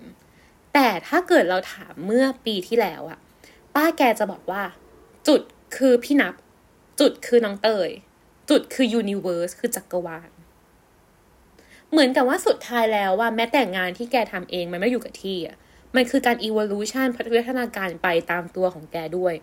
[0.06, 3.18] 90 แต่ถ้าเกิดเราถามเมื่อปีที่แล้วอะ
[3.74, 4.62] ป้าแกจะบอกว่า
[5.28, 5.40] จุด
[5.76, 6.34] คือพี่นับ
[7.00, 7.88] จุดคือน้องเตย
[8.50, 10.30] จุดคือยูนิเว r ร์สคือจักรวาล
[11.90, 15.56] เหมือนกับว่าสุดท้ายแล้วว่าแม้แต่งานที่แกทำเองมันไม่อยู่กับที่อะ
[15.94, 19.34] มันคือการ evolution พัฒนาการไปตามตัวของแกด้วย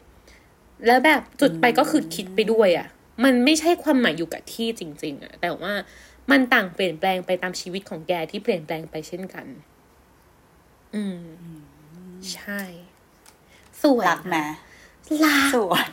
[0.85, 2.87] แล้วแบบจุดไปก็คือคิดไปด้วยอะ
[3.23, 5.73] มันไม่ใช่ความหมายอยู่กับที่จริง ๆอะ แต่ว่า
[6.31, 9.45] มันต่างเปลี่ยนแปลงไปตามชีวิตของแกที่เปลี่ยนแปลงไปเช่นกัน
[10.95, 11.19] อืม
[12.33, 12.61] ใช่
[13.81, 14.37] สวยรักไหม
[15.25, 15.91] รักสวย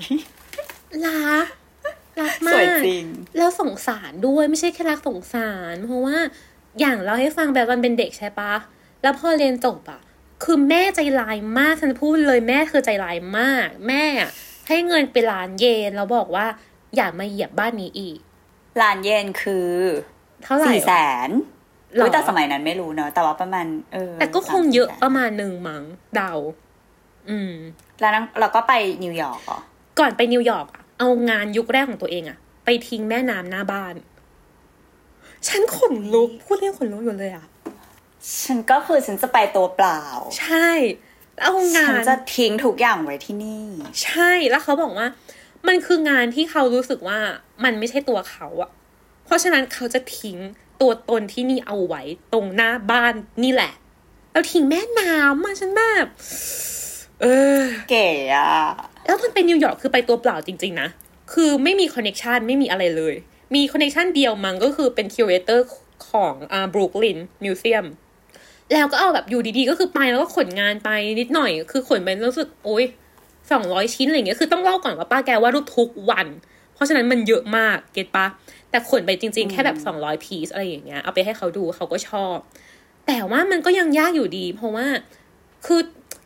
[1.06, 1.46] รัก
[2.20, 3.04] รักมาสวยกจริง
[3.36, 6.16] แล้วสงสารด้วยไม่ใช่แค่รักสงสาร เพราะว่า
[6.80, 8.54] อย่างเราให้ฟังแบบตอนเป็นเด็กใช่ปะ
[9.02, 10.00] แล้วพอเรียนจบอะ
[10.42, 14.30] คือแม่ใจร้ายมากฉันพูดเลยแม่คือใจร้ายมาก แม่อะ
[14.68, 16.46] ให้เงินไปล้านเยนแล้วบอกว่า
[16.96, 18.18] อย่ามาเหยียบบ้านนี้อีก
[18.82, 19.70] ล้านเยนคือ
[20.44, 21.30] เท่าไหร่สี่แสวะน
[21.96, 25.82] หรออุ๊ยแต่สมัยนั้นไม่รู้เนอะแต่ว่าประมาณเออแต่ก็คงเยอะสามสี่แสนประมาณหนึ่งมั้ง
[26.16, 26.32] เดา
[27.30, 27.52] อืม
[28.00, 28.72] แล้วนั่งเราก็ไป
[29.04, 29.60] นิวยอร์กเหรอ
[29.98, 33.94] ก่อนไปนิวยอร์กอะเอางานยุคแรกของตัวเองอะไปทิ้งแม่น้ำหน้าบ้าน
[35.48, 37.46] ฉันขนลุก พูดเรื่องขนลุกอยู่เลยอะ
[38.44, 40.02] ฉันก็คือฉันจะไปตัวเปล่า
[40.40, 40.68] ใช่
[41.42, 43.66] เอางาน ฉันจะทิ้งทุกอย่างไว้ที่นี่
[44.04, 45.06] ใช่แล้วเขาบอกว่า
[45.68, 47.18] มันคืองานที่เขารู้สึกว่า
[47.64, 48.70] มันไม่ใช่ตัวเขาอะ
[49.24, 50.36] เพราะฉะนั้นเขาจะทิ้ง
[50.80, 53.72] ตัวตนที่นี่เอาไว้ตรงหน้าบ้านนี่แหละ
[54.32, 56.06] แล้วทิ้งแม่น้ำมาฉันแบบ
[57.22, 57.58] เออ
[57.90, 58.52] เก๋อะ
[59.06, 60.88] แล้วมันไปนิวยอร์กคือไปตัวเปล่าจริง ๆ นะ
[61.32, 63.14] คือไม่มี connection ไม่มีอะไรเลย
[63.54, 65.68] มี connection เดียวมั้งก็คือเป็น curator
[66.08, 67.86] ของอ่า Brooklyn Museum
[68.72, 72.84] แล้วก็เอาแบบอยู่ดีๆ ก็คือไปแล้วก็ขนงานไปนิดหน่อย คือขนไปรู้สึกโอ๊ย
[73.52, 76.26] สองร้อยชิ้นอะไรเงี้ยคือต้องเล่าก่อนว่าป้าแกว่าดรูปทุกวัน
[76.74, 78.26] เพราะฉะนั้นมันเยอะมากเก็ตปะ
[78.72, 82.36] แต่ขนไปจริง ๆ แค่แบบสองร้อยพีซอะไรอย่างเงี้ย เอาไปให้เขาดูเขาก็ชอบ
[83.06, 84.86] แต่ว่ามันก็ยังยากอยู่ดี เพราะว่า
[85.66, 85.80] คือ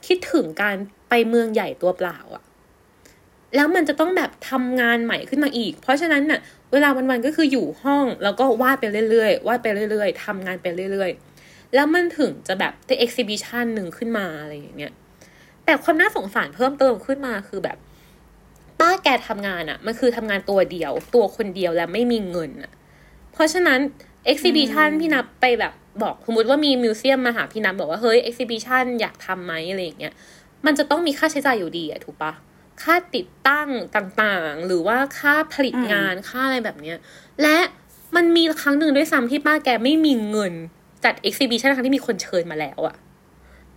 [0.06, 0.76] คิดถึงการ
[1.08, 2.44] ไปเมืองใหญ่ตัวเปล่าอะ
[3.56, 6.40] แล้วมันจะต้องแบบทำงานใหม่ขึ้นมาอีก เพราะฉะนั้นน่ะ
[6.72, 14.92] เวลาวันๆก็คืออยู่ห้องแล้วก็วาดไปเรื่อยๆวาดไปเรื่อยๆทำงานไปเรื่อยๆ แล้วมันถึงจะแบบได้ exhibition หนึ่งขึ้นมาอะไรอย่างเงี้ย
[15.64, 17.78] แต่ความน่าสงสารเพิ่มเติมขึ้นมาคือแบบ
[18.80, 22.72] ป้าแกทำงานอะมันคือทำงานตัวเดียว ตัวคนเดียวและไม่มีเงินอะ
[23.32, 23.78] เพราะฉะนั้น
[24.30, 30.12] exhibition พี่นับไปแบบบอกสมมติว่ามีมิวเซียมมาหาพี่นับบอกว่าเฮ้ย exhibition อยากทำไหมอะไรอย่างเงี้ย
[30.66, 32.32] มันจะต้องมีค่าใช้จ่ายอยู่ดีอะถูกปะ
[32.82, 36.96] ค่าติดตั้งต่างๆ หรือว่าค่าผลิตงานค่าอะไรแบบเนี้ย
[37.42, 37.58] และ
[38.16, 40.54] มันมีครั้งหนึ่งด้วยซ้ำที่ป้าแกไม่มีเงิน
[41.04, 42.96] จัด exhibition ครั้งที่มีคนเชิญมาแล้วอะ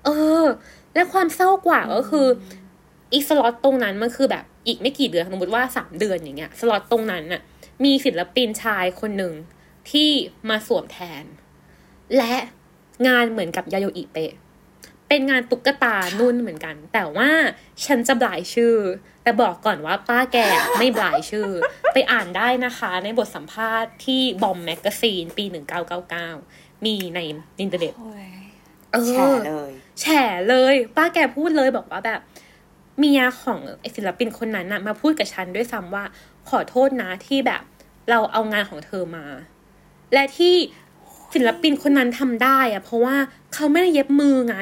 [0.05, 0.09] เอ
[0.43, 0.45] อ
[0.93, 2.27] และความเศร้ากว่าก็คือ
[3.13, 7.41] อีสล็อตตรงนั้นมันคือแบบอีกไม่กี่เดือนสมมติว่าสามเดือนอย่างเงี้ยสล็อตตรงนั้นน่ะ
[7.83, 9.33] มีศิลปินชายคนหนึ่ง
[9.91, 10.09] ที่
[10.49, 11.23] มาสวมแทน
[12.17, 12.35] และ
[13.07, 14.33] งานเหมือนกับยาโยอิเป๊ะ
[15.07, 17.29] เป็นงานตุ๊กตานุ่นเหมือนกัน แต่ว่า
[17.85, 18.75] ฉันจะ blind ชื่อ
[19.23, 20.37] แต่บอกก่อนว่าป้าแก
[20.77, 21.49] ไม่ blind ชื่อ
[21.93, 25.45] ไปอ่านได้นะคะในบทสัมภาษณ์ที่ BOMB Magazine ปี
[26.19, 27.19] 1999 มีใน
[27.61, 28.29] อินเทอร์เน็ตโอ้ย
[28.91, 30.05] เออแฉเลย แฉ
[30.49, 32.19] เลย ป้าแกพูดเลยบอกว่าแบบ
[32.99, 36.03] เมียของไอ้ศิลปินคนนั้นน่ะมาพูดกับฉันด้วยซ้ำว่า
[36.49, 37.63] ขอโทษนะที่แบบ
[38.09, 39.25] เราเอางานของเธอมา
[40.13, 40.53] และที่
[41.33, 43.15] ศิลปินคนนั้นทำได้อะเพราะว่า
[43.53, 44.57] เขาไม่ได้เย็บมือไง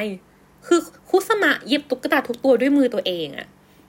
[0.68, 3.48] คือคุสมะเย็บตุ๊กตาทุกตัวด้วยมือตัวเองอะ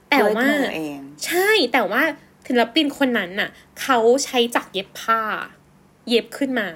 [0.09, 2.01] แต่ว่าด้วยมือเองใช่แต่ว่า
[2.47, 3.49] ศิลปินคนนั้นน่ะ
[3.81, 5.21] เขาใช้จักรเย็บผ้า
[6.09, 6.69] เย็บขึ้นมา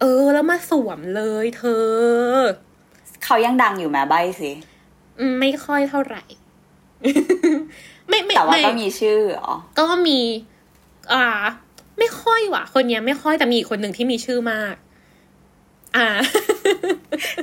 [0.00, 1.84] เออ แล้วมาสวมเลยเธอ
[3.24, 4.50] เขายังดังอยู่ไหมใบสิ
[5.18, 6.22] อืมไม่ค่อยเท่าไหร่
[8.08, 10.20] ไม่ไม่แต่ว่าไม่ก็มีชื่ออ๋อก็มี
[11.12, 11.26] อ่า
[11.98, 14.74] ไม่ค่อยว่ะ คนเนี้ยไม่ค่อยแต่มีอีกคนหนึ่งที่มีชื่อมาก
[15.96, 16.08] อ่า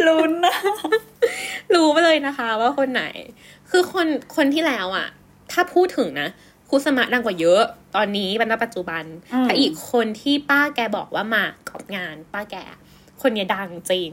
[0.08, 0.56] ลุ้นนะ
[1.74, 3.04] รู้ไปเลยนะคะ ว่าคนไหน
[3.70, 5.08] คือคนคนที่แล้วอะ
[5.52, 6.30] ถ้าพูดถึงนะ
[6.70, 7.62] คุสมะดังกว่าเยอะ
[7.96, 12.56] ตอนนี้บรรณปัจจุบันอืมแต่อีกคนที่ป้าแกบอกว่ามากอบงาน ป้าแก
[13.22, 14.10] คนเนี้ยดังจริง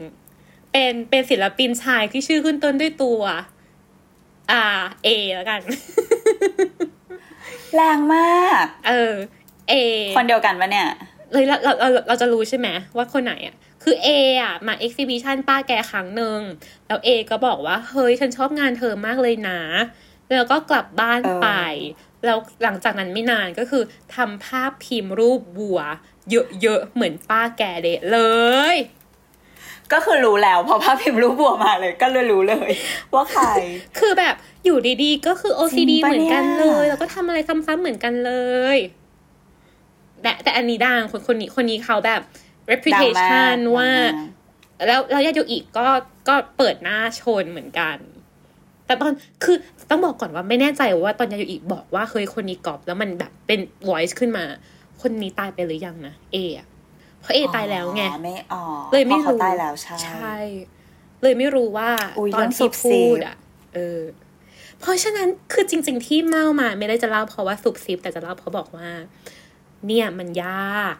[0.71, 3.21] เป็นเป็นศิลปินชายที่ชื่อขึ้นต้นด้วยตัว
[4.51, 4.63] อ่า
[5.03, 5.61] เอแล้วกัน
[7.75, 9.13] แรงมาก เออ
[9.69, 9.73] เอ
[10.15, 10.89] คนเดียวกันปะเนี่ย
[11.31, 14.07] เลยเราเราเราเราจะรู้ใช่ไหมว่าคนไหนอะ คือเอ
[14.41, 16.39] อะ มาเอ็กซิบิชันป้าแกครั้งหนึ่ง
[16.87, 19.59] แล้วเอก็บอกว่า เฮ้ย ฉันชอบงานเธอมากเลยนะ
[20.35, 21.49] แล้วก็กลับบ้านเออไป
[22.25, 23.83] แล้วหลังจากนั้นไม่นานก็คือ
[24.15, 25.81] ทำภาพพิมพ์รูปวัว
[26.61, 28.19] เยอะๆ เหมือนป้าแกเดะเล
[28.73, 28.75] ย
[29.93, 32.71] ก็คือรู้แล้วพอภาพพิมพ์รูปบัวมาเลย ก็เลยรู้เลย
[33.13, 33.43] ว่าใคร
[33.99, 38.31] คือแบบอยู่ดีๆ ก็คือ OCD จริงปะเหมือนกันเนี่ยเลย แล้วก็ทำอะไรซ้ำๆเหมือนกันเล
[38.75, 38.77] ย
[40.21, 42.21] แต่แต่อันนี้ดังคนคนนี้คนนี้เขาแบบ
[42.71, 45.87] reputation ดังมกว่าดังมกแล้วแล้วยาโยอิก็
[46.27, 47.97] ก็เปิดหน้าชนเหมือนกัน
[48.85, 49.11] แต่ตอน
[49.43, 49.57] คือ
[49.89, 54.45] ต้องบอกก่อนว่าไม่แน่ใจว่าตอนยาโยอิบอกว่าเฮ้ยคนนี้กอบแล้วมันแบบเป็น voice ขึ้นมา
[55.01, 56.67] คนนี้ตายไปหรือยังนะเออะ
[57.21, 60.35] เพราะเอตายแล้วไงอ๋อไม่อ๋อเลยไม่พราะรู้เขาตายแล้วใช่ใช่
[61.21, 63.35] เลยไม่รู้ว่าอุ๊ยตอนเรื่องที่ซุบซิพูบดอะ
[63.73, 64.01] เออ
[64.79, 68.89] เพราะฉะนั้นคือจริง ๆ ที่เล่ามา ไม่ได้จะเล่าเพราะว่าซุบซิบแต่จะเล่าเพราะบอกว่า
[69.85, 70.95] เนี่ยมันยาก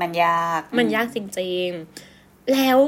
[0.00, 1.68] มันยาก มันยากจริง
[2.10, 2.78] ๆ แล้ว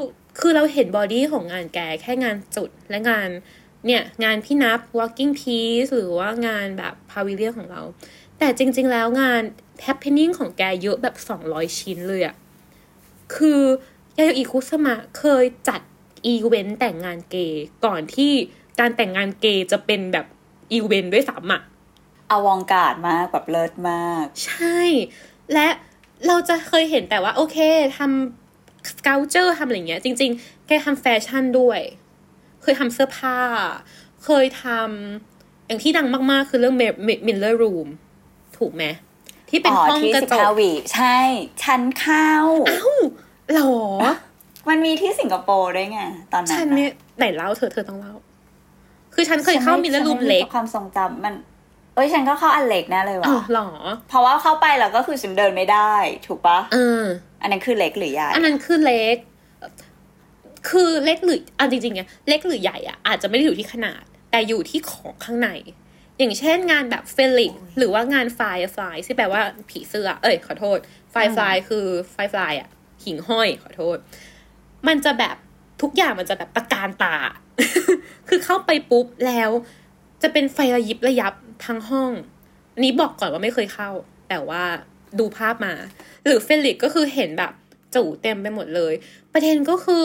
[0.41, 3.29] คือเราเห็นบอดี้ของงานแกแค่งานจุดและงาน
[3.87, 7.83] เนี่ย งานพี่นับ walking piece หรือว่างานแบบ pavilion ของเรา
[8.39, 9.43] แต่จริง ๆ แล้วงาน
[9.87, 11.15] happening ของแกเยอะแบบ
[11.47, 12.35] 200ชิ้นเลยอะ
[13.35, 13.63] คือ
[14.19, 15.81] ยาโยอิคุซามะเคยจัด
[16.27, 18.33] อีเวนต์แต่งงานเกย์ก่อนที่
[18.81, 20.27] การแต่งงานเกย์จะเป็นแบบ
[20.73, 21.63] อีเวนต์ด้วยซ้ำอะ
[22.31, 24.79] avant-garde มากแบบเลิศมาก ใช่
[25.53, 25.69] และ
[26.27, 27.57] เราจะเคยเห็นแต่ว่า โอเค
[27.99, 31.81] ทำ sculpture ทำอะไรเงี้ย จริง ๆ แกทำแฟชั่นด้วย
[32.63, 33.39] เคยทำเสื้อผ้า
[34.25, 36.77] เคยทำอย่างที่ดังมากๆ คือเรื่อง
[37.27, 37.89] มิลเลอร์รูม
[38.59, 38.85] ถูกไหม
[39.55, 41.19] ที่เป็นอ๋อห้องที่กระสิบจห้ากวีใช่
[41.65, 42.31] ชั้นเข้า
[42.71, 42.99] อ้าว
[43.53, 43.75] เหรอ
[44.69, 46.01] มันมีที่สิงคโปร์ด้วยไง
[46.33, 46.85] ตอนนั้นฉันน่ะไม่
[47.19, 48.15] ไหนเล่าเธอเธอต้องเล่า
[49.15, 51.35] คือฉันเคยเข้ามิลเลอร์รูมเล็กฉันไความทรงจำมัน
[51.95, 53.69] เอ้ยฉันก็เข้าอันเล็กแน่เลยอ๋อว่ะหรอ
[54.09, 55.93] เพราะว่าเข้าไปแล้วก็คือฉันเดินไม่ได้
[56.27, 57.05] ถูกปะเออ
[57.43, 59.17] อันนั้นคือเล็กหรือใหญ่ อันนั้นคือเล็ก
[60.69, 65.49] คือเล็กหรืออะจริงๆเนี่ยเล็กหรือใหญ่อะอาจจะไม่ได้อยู่ที่ขนาด แต่อยู่ที่ของข้างใน
[66.19, 70.79] อย่างเช่นงานแบบ phallic หรือว่างาน firefly ที่แปลว่าผีเสื้อ เอ้ย ขอโทษ
[71.13, 72.69] firefly คือ firefly อะ
[73.05, 73.99] หิ่งห้อยขอโทษ
[74.89, 75.37] มันจะแบบ
[75.83, 77.17] ทุกอย่างมันจะแบบตระการตา
[78.29, 79.51] คือเข้าไปปุ๊บแล้ว
[80.23, 81.33] จะเป็นไฟระยิบระยับ
[81.67, 82.11] ทั้งห้อง
[82.75, 83.91] อันนี้บอกก่อนว่าไม่เคยเข้า
[84.29, 84.63] แต่ว่า
[85.19, 85.75] ดูภาพมา
[86.25, 87.53] หรือ phallic ก็คือเห็นแบบ
[87.95, 88.95] จู๋เต็มไปหมดเลย
[89.33, 90.05] ประเด็นก็คือ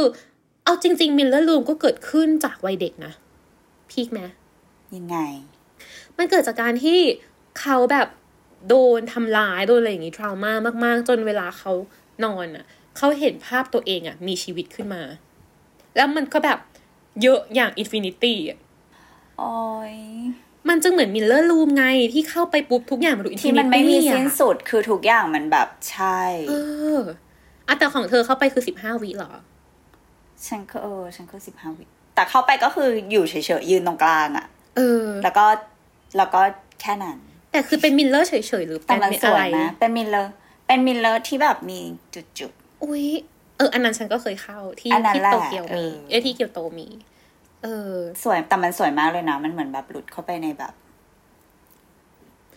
[0.63, 3.13] เอาจริง ๆ mirror room ก็เกิดขึ้นจากวัยเด็กนะ
[3.89, 4.21] พีคไหม
[4.95, 5.17] ยังไง
[6.19, 6.99] มันเกิดจากการที่
[7.61, 8.07] เขาแบบ
[8.69, 11.71] โดนทำร้ายโดนอะไรอย่างงี้ trauma มาก ๆ จนเวลาเขา
[12.25, 12.65] นอนอะ
[12.97, 15.03] เขาเห็นภาพตัวเองอะมีชีวิตขึ้นมา
[15.95, 16.59] แล้วมันก็แบบ
[17.21, 18.59] เยอะอย่าง infinity อะ
[19.39, 19.57] โอ้
[19.93, 19.95] ย
[20.69, 26.53] มันจึงเหมือน mirror room ไงที่เข้าไปปุ๊บทุกอย่างมันดู infinity มันไม่มีสิ้นสุดคือทุกอย่างมันแบบใช่เอ
[26.97, 26.99] อ
[27.67, 29.31] อะแต่ของเธอเข้าไปคือสิบห้าวิเหรอ
[30.47, 34.45] ฉันก็เออ ฉันก็สิบห้าวิ แต่เข้าไปก็คืออยู่เฉยๆยืนตรงกลางอะ
[34.77, 35.45] เออ แล้วก็
[36.17, 36.41] แล้วก็
[36.81, 37.17] แค่นั้น
[37.51, 40.31] แต่คือเป็นมิลเลอร์เฉยๆหรือแต่เป็นมันสอะวไรยนะเป็นมิลเลอร์
[40.67, 41.79] เป็นมิลเลอร์ที่แบบมี
[42.39, 42.51] จุด
[42.83, 43.05] อุ้ย
[43.57, 46.87] เอออันนั้นฉันก็เคยเข้าที่อันนั้นที่แหละโตเกียวมีเออเอ้ยที่เกียวโตมี
[47.63, 50.73] เออๆสวยแต่มันสวยมากเลยนะ มันเหมือนแบบหลุดเข้าไปในแบบ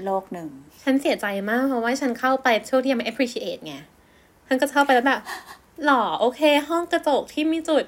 [0.04, 0.48] โลกหนึ่ง
[0.82, 3.74] ฉันเสียใจมากเพราะว่าฉันเข้าไปช่วงที่ยังไม่ appreciate ไง
[4.46, 5.20] ฉันก็เข้าไปแล้วแบบ
[5.84, 7.84] หล่อโอเค ห้องกระจกที่มีจุด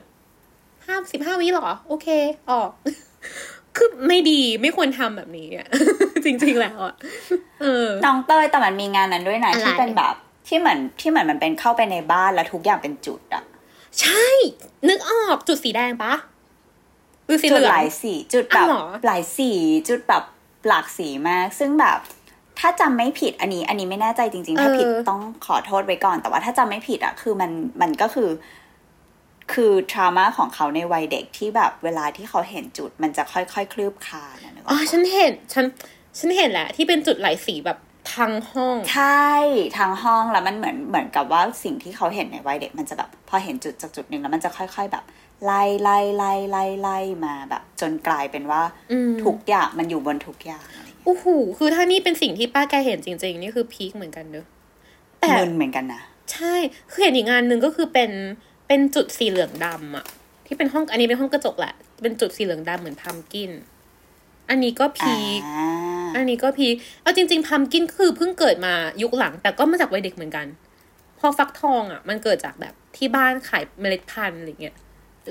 [0.86, 2.08] ห้าสิบห้าวิหรอ โอเค
[2.50, 2.70] ออก
[3.76, 5.66] คือไม่ดีไม่ควรทำแบบนี้อะ
[6.24, 6.94] จริง ๆ แล้วอะ
[7.62, 10.14] เออน้องเต้ยแต่มันมีงานนั้นด้วยนะอะไรที่เป็นแบบ
[10.48, 13.42] ที่เหมือนที่เหมือนมันเป็นเข้าไปในบ้านแล้วทุกอย่างเป็นจุดอะ
[14.00, 14.26] ใช่
[14.88, 16.14] นึกออกจุดสีแดงปะ
[17.26, 19.50] หรือสีจุเหดลือหงลายสีจุดแบบอ้าวเหรอหลายสี
[19.88, 20.22] จุดแบบ
[20.68, 21.98] หลากสีมาก ซึ่งแบบ
[22.58, 28.28] ถ้าจำไม่ผิดอันนี้ อันนี้ไม่แน่ใจจริง ๆ ถ้าผิดต้องขอโทษไว้ก่อน แต่ว่าถ้าจำไม่ผิดอะคือมันมันก็คือ
[29.52, 35.64] คือทรามาของเขาในวัยเด็กที่แบบเวลาที่เขาเห็นจุดมันจะค่อยๆคลืบคลานอะนึกออ๋ออกฉันเห็นฉัน
[36.18, 37.78] ฉันเห็นแหละ ที่เป็นจุดหลายสีแบบ
[38.16, 39.30] ทั้งห้อง ใช่
[39.78, 45.04] ทางห้องแล้วมันเหมือนเหมือนกับว่าสิ่งที่เขาเห็นในวัยเด็กมันจะแบบ พอเห็นจุดจากจุดหนึ่งแล้วมันจะค่อย ๆแบบ
[45.44, 51.26] ไล่ไล่ไล่ไล่ไล่มาแบบ จนกลายเป็นว่าอืมทุกอย่างมันอยู่บนทุกอย่างอะไรอย่างเงี้ยโอ้โห
[51.58, 54.46] คือถ้านี่เป็นสิ่งที่ป้าแกเห็นจริง ๆ นี่คือพีคเหมือนกันเนอะ
[55.20, 56.02] แต่มึนเหมือนกันนะ
[56.32, 56.54] ใช่
[56.90, 58.10] คือเห็นอีกงานหนึ่งก็คือเป็น
[58.68, 60.06] เป็นจุดสีเหลืองดำอะ
[60.46, 63.50] ที่เป็นห้องอันนี้เป็นห้องกระจกแหละ เป็นจุดสีเหลืองดำเหมือนพัมกิน
[64.50, 65.68] อันนี้ก็พีคอ่า
[66.16, 70.46] อันนี้ก็พีคเอาจริง ๆ พัมกินคือเพิ่งเกิดมายุคหลัง แต่ก็มาจากวัยเด็กเหมือนกัน
[71.18, 74.76] พอฟักทองอะมันเกิดจากแบบที่บ้านขายเมล็ดพันธุ์อะไรเงี้ย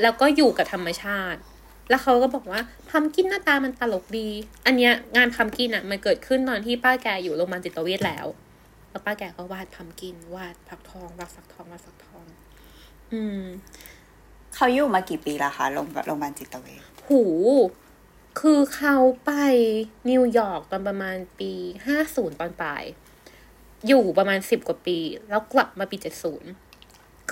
[0.01, 1.39] แล้วก็อยู่กับธรรมชาติ
[1.89, 4.27] แล้วเขาก็บอกว่า pumpkin หน้าตามันตลกดี
[4.65, 8.25] อันเนี้ยงาน pumpkin อะมันเกิดขึ้นตอนที่ป้าแกอยู่โรงพยาบาลจิตเวชแล้ว
[8.89, 12.12] แล้วป้าแกก็วาด pumpkin วาดฟักทองวาดฟักทองวาดฟักทอง
[13.13, 13.43] อืม
[14.55, 17.21] เขาอยู่มากี่ปีแล้วคะโรงโรงพยาบาลจิตเวชหู
[18.39, 18.95] คือเขา
[19.25, 19.31] ไป
[20.09, 21.51] นิวยอร์กตอนประมาณปี
[21.85, 22.83] ห้าศูนย์ตอนปลาย
[23.87, 24.97] อยู่ประมาณสิบกว่าปี
[25.29, 26.51] แล้วกลับมาปีเจ็ดศูนย์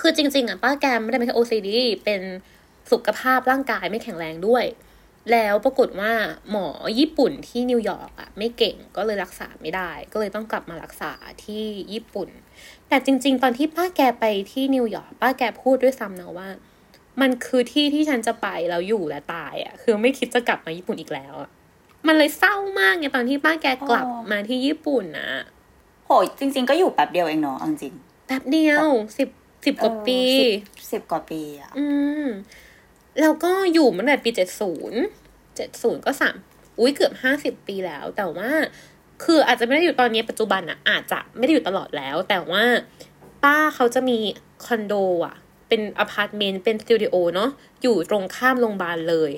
[0.00, 2.20] คือจริง ๆ อะป้าแกไม่ได้เป็นแค่ OCD เป็น
[2.92, 4.64] สุขภาพร่างกายไม่แข็งแรงด้วย
[5.30, 6.12] แล้วปรากฏว่า
[6.50, 6.66] หมอ
[6.98, 11.12] ญี่ปุ่นที่นิวยอร์กอะไม่เก่งก็เลยรักษาไม่ได้ ก็เลยต้องกลับมารักษา
[11.44, 12.28] ที่ญี่ปุ่น
[12.88, 16.48] แต่จริง ๆ ตอนที่ป้าแกไปที่นิวยอร์กป้าแกพูดด้วยซ้ำนะว่า
[17.20, 21.50] มันคือที่ที่ฉันจะไปแล้วอยู่และตายอะคือไม่คิดจะกลับมาญี่ปุ่นอีกแล้วอะ
[22.06, 25.30] มันเลยเศร้ามากไงตอนที่ป้าแกกลับมาที่ญี่ปุ่นนะ
[26.06, 27.94] โหจริง ๆ ก็อยู่แป๊บเดียวเองเนาะเอาจริง
[28.26, 28.78] แป๊บเดียว
[29.18, 29.28] สิบ
[29.64, 30.44] สิบกว่าปีเออสิ
[30.84, 31.86] บสิบกว่าปีอะอื
[32.24, 32.26] ม
[33.20, 35.00] แล้วก็อยู่มาตั้งแต่ปีเจ็ดศูนย์
[35.56, 36.36] เจ็ดศูนย์ก็สาม
[36.78, 38.50] อุ้ยเกือบห้าสิบปีแล้ว แต่ว่า
[39.24, 42.64] คืออาจจะไม่ได้อยู่ตอนนี้ปัจจุบันอะอาจจะไม่ได้อยู่ตลอดแล้ว แต่ว่า
[43.44, 44.18] ป้าเขาจะมี
[44.64, 44.94] คอนโด
[45.26, 45.36] อะ
[45.68, 47.50] เป็นอพาร์ตเมนต์เป็นสตูดิโอเนาะ
[47.82, 49.32] อยู่ตรงข้ามโรงพยาบาลเลย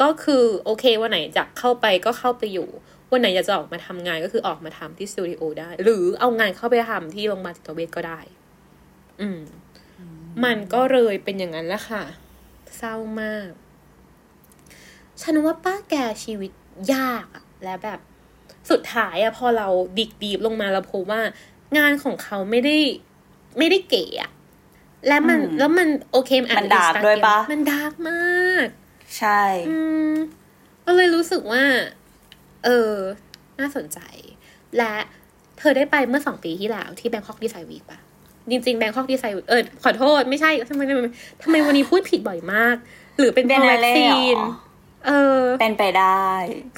[0.00, 2.68] ก็คือโอเควันไหนจะเข้าไปก็เข้าไปอยู่
[3.10, 8.20] วันไหนอยากจะออกมาทำงานก็คือออกมาทำที่สตูดิโอได้ หรือเอางานเข้าไปทำที่โรงพยาบาลจิตเวชก็ได้
[9.20, 9.40] อืม
[10.44, 12.02] มันก็เลยเป็นอย่างนั้นแหละค่ะ
[12.78, 13.50] เศร้ามาก
[15.22, 16.52] ฉันว่าป้าแกชีวิต
[16.94, 18.00] ยากอะและแบบ
[18.70, 21.20] สุดท้ายอะพอเราดิกดีบลงมาเราพบว่า
[21.78, 22.76] งานของเขาไม่ได้
[23.58, 24.30] ไม่ได้เก๋อะ
[25.08, 28.66] และมันอืมแล้วมันโอเคอาจมันจะดาร์ก Instagram ด้วยปะมัน dark มาก
[29.18, 29.76] ใช่อื
[30.12, 30.14] ม
[30.86, 31.64] ก็เลยรู้สึกว่า
[32.64, 32.94] เออ
[33.58, 33.98] น่าสนใจ
[34.78, 34.94] และ
[35.58, 38.00] เธอได้ไปเมื่อสองปีที่แล้วที่ Bangkok Design Week ปะ
[38.50, 41.00] จริงๆ Bangkok Design เออขอโทษไม่ใช่ทำไมทำไม
[41.42, 42.76] ทำไมวันนี้พูดผิดบ่อยมาก
[43.18, 44.52] หรือเป็นเพราะวัคซีนเหรอ
[45.06, 46.28] เออ เป็นไปได้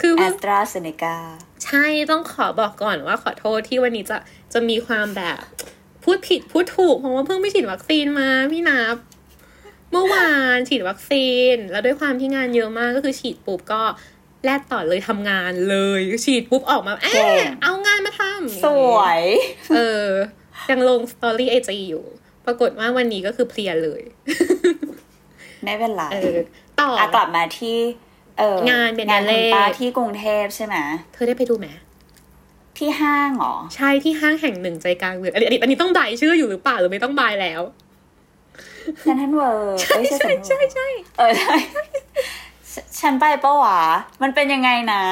[0.00, 1.16] คือแอสตราเซเนกา
[1.64, 4.16] ใช่ต้องขอบอกก่อนว่าขอโทษที่วันนี้จะ
[4.52, 5.38] จะมีความแบบ
[6.04, 8.96] พูดผิดพูดถูก เพราะว่าเพิ่งไปฉีดวัคซีนมาพี่นับ
[9.92, 13.82] เมื่อวานฉีดวัคซีน แล้วด้วยความที่งานเยอะมากก็คือฉีดปุ๊บก็
[14.44, 19.22] แลดต่อเลยทำงานเลย ฉีดปุ๊บออกมาเอ๊เก่งเอางานมาทำสวย
[19.76, 20.08] เออ
[20.70, 22.04] ยังลงสตอรี่ไอจีอยู่
[22.46, 24.02] ปรากฏว่าวันนี้ก็คือเพลียเลย
[25.64, 26.36] ไม่เป็นไรเออ
[26.80, 27.76] ต่อออะกลับมาที่
[28.38, 30.76] เอองานเป็นงานงานคุณเลขป้าที่กรุงเทพใช่ไหม
[31.12, 31.68] เธอได้ไปดูไหม
[32.78, 37.62] ที่ห้างเหรอ ใช่ที่ห้างแห่งหนึ่งใจกลางเมืองอันนี้อันนี้อันนี้ต้องบายชื่ออยู่หรือเปล่าหรือไม่ต้องบายแล้ว
[39.00, 40.86] เซ็นทรัลเวิลด์ใช่ใช่ใช่ใช่
[41.18, 41.54] เออใช่
[42.72, 43.80] ฉฉันไปปะวะ
[44.22, 45.02] มันเป็นยังไงนะ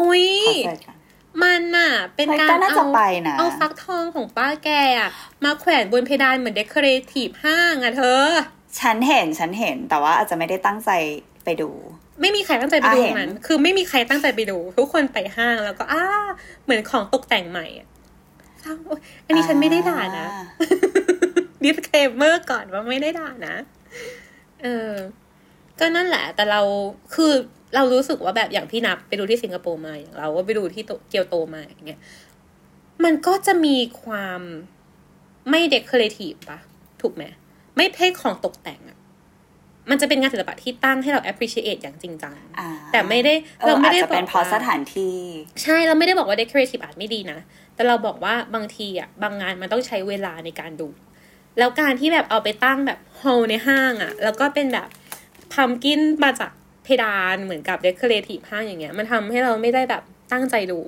[0.00, 0.97] อุ้ยขอ search ก่อน
[1.42, 5.10] มันน่ะ เป็นเฮ้ยการก็น่าจะเอาไปนะเอาฟักทองของป้าแกอะ
[5.44, 8.22] มาแขวนบนเพดานเหมือน decorative ห้างอะเธอ
[8.80, 10.90] ฉันเห็นฉันเห็นแต่ว่าอาจจะไม่ได้ตั้งใจ
[11.44, 11.70] ไปดู
[12.20, 16.04] ไม่มีใครตั้งใจไปดูอะเห็นมัน คือไม่มีใครตั้งใจไปดู ทุกคนไปห้างแล้วก็อ้า
[16.64, 17.88] เหมือนของตกแต่งใหม่อะ
[18.60, 20.44] เศร้าโอ๊ยอันนี้ฉันไม่ได้ด่านะอ่า
[21.64, 23.56] ดิสเคลเมอร์ก่อนว่าไม่ได้ด่านะ
[24.62, 24.92] เออ
[25.78, 26.60] ก็นั่นแหละ แต่เรา
[27.14, 27.32] คือ
[27.74, 32.00] เรารู้สึกว่าแบบอย่างพี่นับไปดูที่สิงคโปร์มาอย่างเราก็ไปดูที่โตเกียวโตมาอย่างเงี้ย
[33.04, 34.40] มันก็จะมีความ
[35.50, 36.58] ไม่เดคอเรทีฟปะ
[37.00, 37.24] ถูกไหม
[37.76, 38.98] ไม่เพ่ของตกแต่งอะ
[39.90, 45.16] มันจะเป็นงานศิลปะที่ตั้งให้เรา appreciate อย่างจริงจังอ่าแต่ไม่ได้เออเราไม่อาจได้จะเป็นบอกเพราะว่าสถานที่
[45.62, 47.38] ใช่เราไม่ได้บอกว่า decorative art ไม่ดีนะ
[47.74, 50.88] แต่เราบอกว่าบางทีอะบางงานมันต้องใช้เวลาในการดู
[51.58, 54.88] แล้วการที่แบบเอาไปตั้งแบบฮอลในห้างอะ แล้วก็เป็นแบบ
[55.52, 56.50] พัมกินมาจาก
[56.88, 60.80] เพดานเหมือนกับ decorative ห้างอย่างเงี้ย มันทำให้เราไม่ได้แบบตั้งใจดู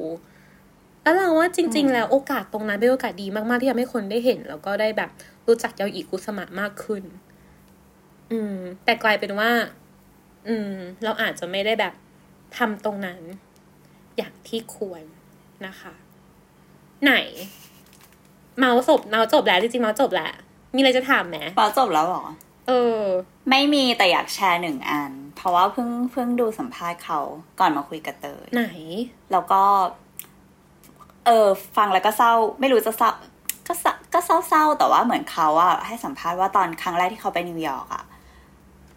[1.02, 5.10] แล้วเราว่าจริง ๆ แล้วโอกาสตรงนั้นเป็นโอกาสดีมากๆที่ทำให้คนได้เห็น แล้วก็ได้แบบ
[5.46, 7.02] รู้จักยาอีกุสมะมากขึ้น
[8.30, 9.50] อืม แต่กลายเป็นว่า
[10.48, 10.72] อืม
[11.04, 11.94] เราอาจจะไม่ได้แบบ
[12.56, 13.20] ทำตรงนั้น
[14.16, 15.02] อย่างที่ควร
[15.66, 15.94] นะคะ
[17.04, 17.12] ไหน
[18.58, 20.32] เมาส์จบเมาส์จบแล้วจริงๆเมาส์จบแล้ว
[20.74, 22.24] มีอะไรจะถามไหมปอจบแล้วเหรอ
[22.66, 23.00] เออ
[23.50, 27.20] ไม่มีแต่อยากแชร์หนึ่งอัน เพราะว่าเพิ่งเพิ่งดูสัมภาษณ์เขา
[27.60, 28.64] ก่อนมาคุยกับเตยไหน
[29.32, 29.62] แล้วก็
[31.26, 33.10] เออฟังแล้วก็เศร้า ไม่รู้จะเศร้า
[33.66, 38.04] ก็เศร้าก็เศร้าเศร้าๆแต่ว่าเหมือนเขาอะให้สัมภาษณ์ว่าตอนครั้งแรกที่เขาไปนิวยอร์กอะ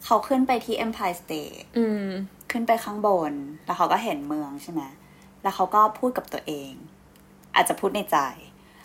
[0.06, 2.08] เขาขึ้นไปที่ Empire State อืม
[2.52, 3.34] ขึ้นไปข้างบน
[3.66, 4.82] แล้วเขาก็เห็นเมืองใช่ไหม
[5.44, 6.72] แล้วเขาก็พูดกับตัวเอง
[7.56, 8.18] อาจจะพูดในใจ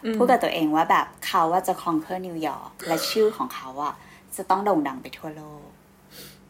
[0.05, 3.95] อืมพูดกับตัวเองว่าแบบเขาว่าจะ conquer นิวยอร์กและชื่อของเขาอะ
[4.37, 5.68] จะต้องโด่งดังไปทั่วโลก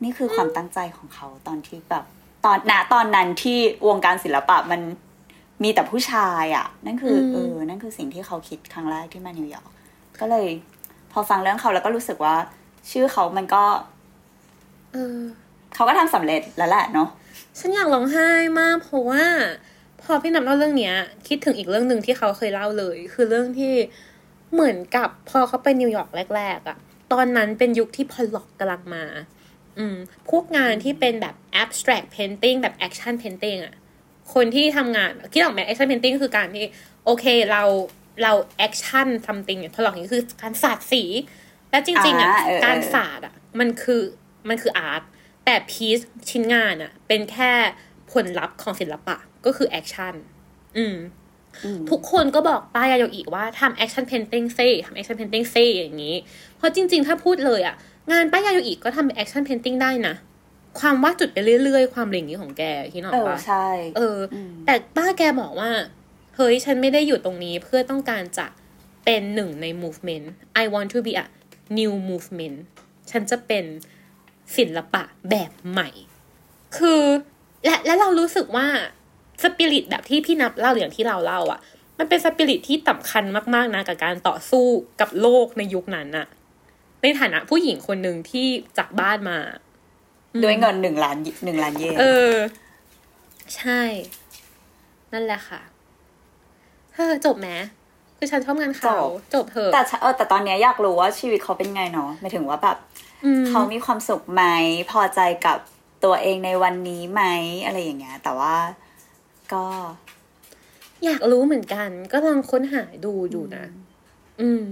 [0.03, 2.05] นี่คือความตั้งใจของเขาตอนที่แบบ
[2.45, 3.59] ตอนณตอนนั้นที่
[3.89, 4.81] วงการศิลปะมัน
[5.63, 9.71] มีแต่ผู้ชายอะนั่นคืออมเออนั่นคือสิ่งที่เขาคิดครั้งแรกที่มานิวยอร์ก
[10.21, 10.47] ก็เลย
[11.13, 12.35] พอฟังเรื่องเขาแล้วก็รู้สึกว่า
[12.91, 13.65] ชื่อเขามันก็
[14.93, 15.17] เออ
[15.75, 17.09] เขาก็ทำสำเร็จแล้วแหละเนาะ
[17.59, 18.29] ฉันอยากร้องไห้
[18.61, 19.25] มากเพราะว่า
[20.03, 20.95] พอพี่นำเล่าเรื่องเนี้ย
[21.29, 23.75] คิดถึงอีกเรื่องหนึ่งที่เขาเคยเล่าเลย คือเรื่องที่
[24.53, 26.79] เหมือนกับพอเขาไปนิวยอร์กแรกๆอะ
[27.13, 29.05] ตอนนั้นเป็นยุคที่พอลล็อกกำลังมา
[29.79, 29.97] อืม
[30.31, 33.75] พวกงานที่เป็นแบบ abstract painting แบบ action painting อะ
[34.35, 36.65] คนที่ทำงานคิดออกไหม action painting คือการที่
[37.05, 37.63] โอเคเรา
[38.23, 38.33] เรา
[38.67, 41.03] action something เนี่ยพอลล็อกนี่คือการสาดสี
[41.71, 44.03] และจริง ๆอะอ่าเออเออการสาดอะมันคือ
[44.49, 45.03] มันคือ art
[45.45, 45.99] แต่ piece
[46.31, 47.53] ชิ้นงานอะเป็นแค่
[48.13, 50.15] ผลลัพธ์ของศิลปะก็คือ action
[50.77, 50.97] อืม
[51.65, 56.17] อืมทุกคนก็บอกป้ายาโยอีว่าทำ action painting เซ่ทำ action painting เซ่อย่างนี้
[56.57, 57.77] เพราะจริง ๆ ถ้าพูดเลยอะ
[58.13, 60.15] งานป้ายาโยอีก็ทำ action painting ได้นะ
[60.81, 63.67] ความวาดจุดไปเรื่อยๆ ความอะไรอย่างนี้ของแกที่นกอเออกอปะใช่
[63.97, 65.71] เอออมแต่ป้าแกบอกว่า
[66.37, 68.47] เฮ้ย ฉันไม่ได้อยู่ตรงนี้เพื่อต้องการจะ
[69.05, 70.27] เป็นหนึ่งใน movement
[70.63, 71.25] I want to be a
[71.79, 72.57] new movement
[73.11, 73.65] ฉันจะเป็น
[74.57, 75.89] ศิลปะแบบใหม่
[76.77, 77.03] คือ
[77.65, 78.67] และและเรารู้สึกว่า
[79.43, 81.61] สปิริตแบบที่พี่นับเล่าอย่างที่เราเล่าอะ่ะ
[81.99, 84.67] มันเป็นสปิริตที่สำคัญมากๆนะกับการต่อสู้
[85.01, 86.27] กับโลกในยุคนั้นอะ
[87.03, 88.47] ในฐานะผู้หญิงคนหนึ่งที่
[88.79, 89.39] จากบ้านมา
[90.43, 92.35] ด้วยเงินหนึ่งล้านหนึ่งล้านเยนเออ
[93.57, 93.83] ใช่
[95.13, 95.61] นั่นแหละค่ะ
[96.95, 97.49] เฮ้อจบไหม
[98.17, 98.97] คือฉันชอบงานเขา
[99.35, 102.77] จบเถอะแต่ฉันเออแต่ตอนเนี้ยอยากรู้ว่าชีวิตเขาเป็นไงเนาะหมายถึงว่าแบบ
[103.25, 104.43] อืมเขามีความสุขไหม
[104.91, 105.59] พอใจกับ
[106.05, 107.23] ตัวเองในวันนี้ไหม
[107.65, 108.55] อะไรอย่างเงี้ย แต่ว่า
[109.53, 109.65] ก็
[111.05, 113.65] อยากรู้เหมือนกัน ก็ลองค้นหาดูอยู่นะ
[114.41, 114.63] อืม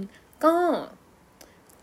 [0.45, 0.53] ก็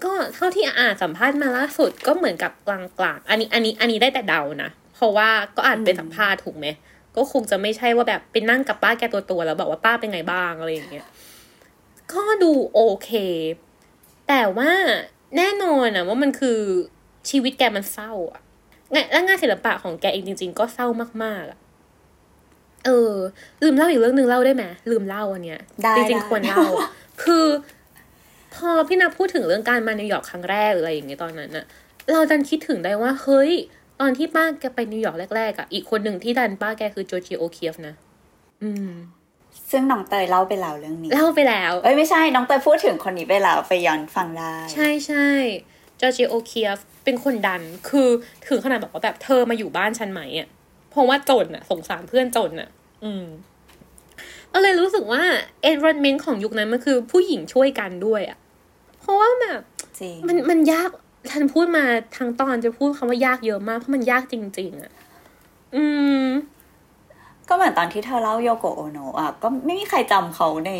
[0.05, 2.81] ก็เท่าที่อ่านสัมภาษณ์มาล่าสุดก็เหมือนกับกลา
[3.15, 6.67] งๆ อันนี้อันนี้อันนี้ได้แต่เดานะ เพราะว่าก็อ่านเป็นสัมภาษณ์ถูกไหม
[7.17, 11.07] ก็คงจะไม่ใช่ว่าแบบไปนั่งกับป้าแกตัวตัวๆแล้วบอกว่าป้าเป็นไงบ้างอะไรอย่างเงี้ย
[12.13, 13.11] ก็ดูโอเค
[14.29, 14.71] แต่ว่า
[15.37, 16.59] แน่นอนอะว่ามันคือ
[17.31, 18.41] ชีวิตแกมันเศร้าอะ
[19.13, 20.87] แล้วงานศิลปะของแกเองจริง ๆ ก็เศร้า
[21.23, 21.59] มากๆอะ
[22.87, 23.15] เออ
[23.63, 26.65] ลืมเล่าอีกเรื่องหนึ่งเล่าได้ไหมลืมเล่าอันเนี้ยได้จริงได้ๆควรเล่า
[27.23, 27.47] คือ
[28.55, 31.65] พอพี่นาพูดถึงเรื่องการมานิวยอร์กครั้งแรกหรืออะไรอย่างเงี้ยตอนนั้นอะ
[32.13, 33.53] เราดันคิดถึงได้ว่าเฮ้ย
[34.01, 37.95] ตอนที่ป้าแกไปนิวยอร์กแรกๆอะอีกคนหนึ่งที่ดันป้าแกคือโจจิโอเคียฟนะ
[38.63, 38.91] อืม
[39.71, 45.29] ซึ่งน้องเตยเล่าไปแล้วเรื่องนี้ เล่าไปแล้ว เอ้ยไม่ใช่ น้องเตยพูดถึงคนนี้ไปแล้วไปย้อนฟังได้ ใช่ใช่
[46.01, 48.09] จอร์จิโอเคียฟเป็นคนดัน คือ
[48.49, 50.49] ถึงขนาดบอกว่าแบบเธอมาอยู่บ้านฉันไหมอะ
[50.91, 52.69] เพราะว่าจนอะสงสารเพื่อนจนอะ
[53.05, 53.27] อืม
[54.53, 55.23] ก็เลยรู้สึกว่า
[55.71, 58.39] environment ของยุคนั้นมันคือผู้หญิงช่วยกันด้วยอะ
[59.05, 59.61] เพราะว่าแบบ
[60.01, 60.91] จริงมันมันยาก
[61.33, 61.85] ฉันพูดมา
[62.17, 64.93] ทางตอนจะพูดคำว่ายากเยอะมากเพราะมันยากจริง ๆอะ
[65.75, 65.85] อื
[66.25, 66.27] ม
[67.49, 70.73] ก็เหมือนตอนที่เธอเล่าโยโกะโอโนะอะ ก็ไม่มีใครจำเขาใน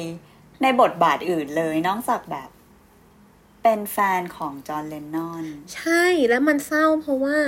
[0.63, 2.49] ในบทบาทอื่นเลยนอกจากแบบ
[3.63, 5.45] เป็นแฟนของจอห์นเลนนอน
[5.75, 7.39] ใช่แล้วมันเศร้าเพราะว่า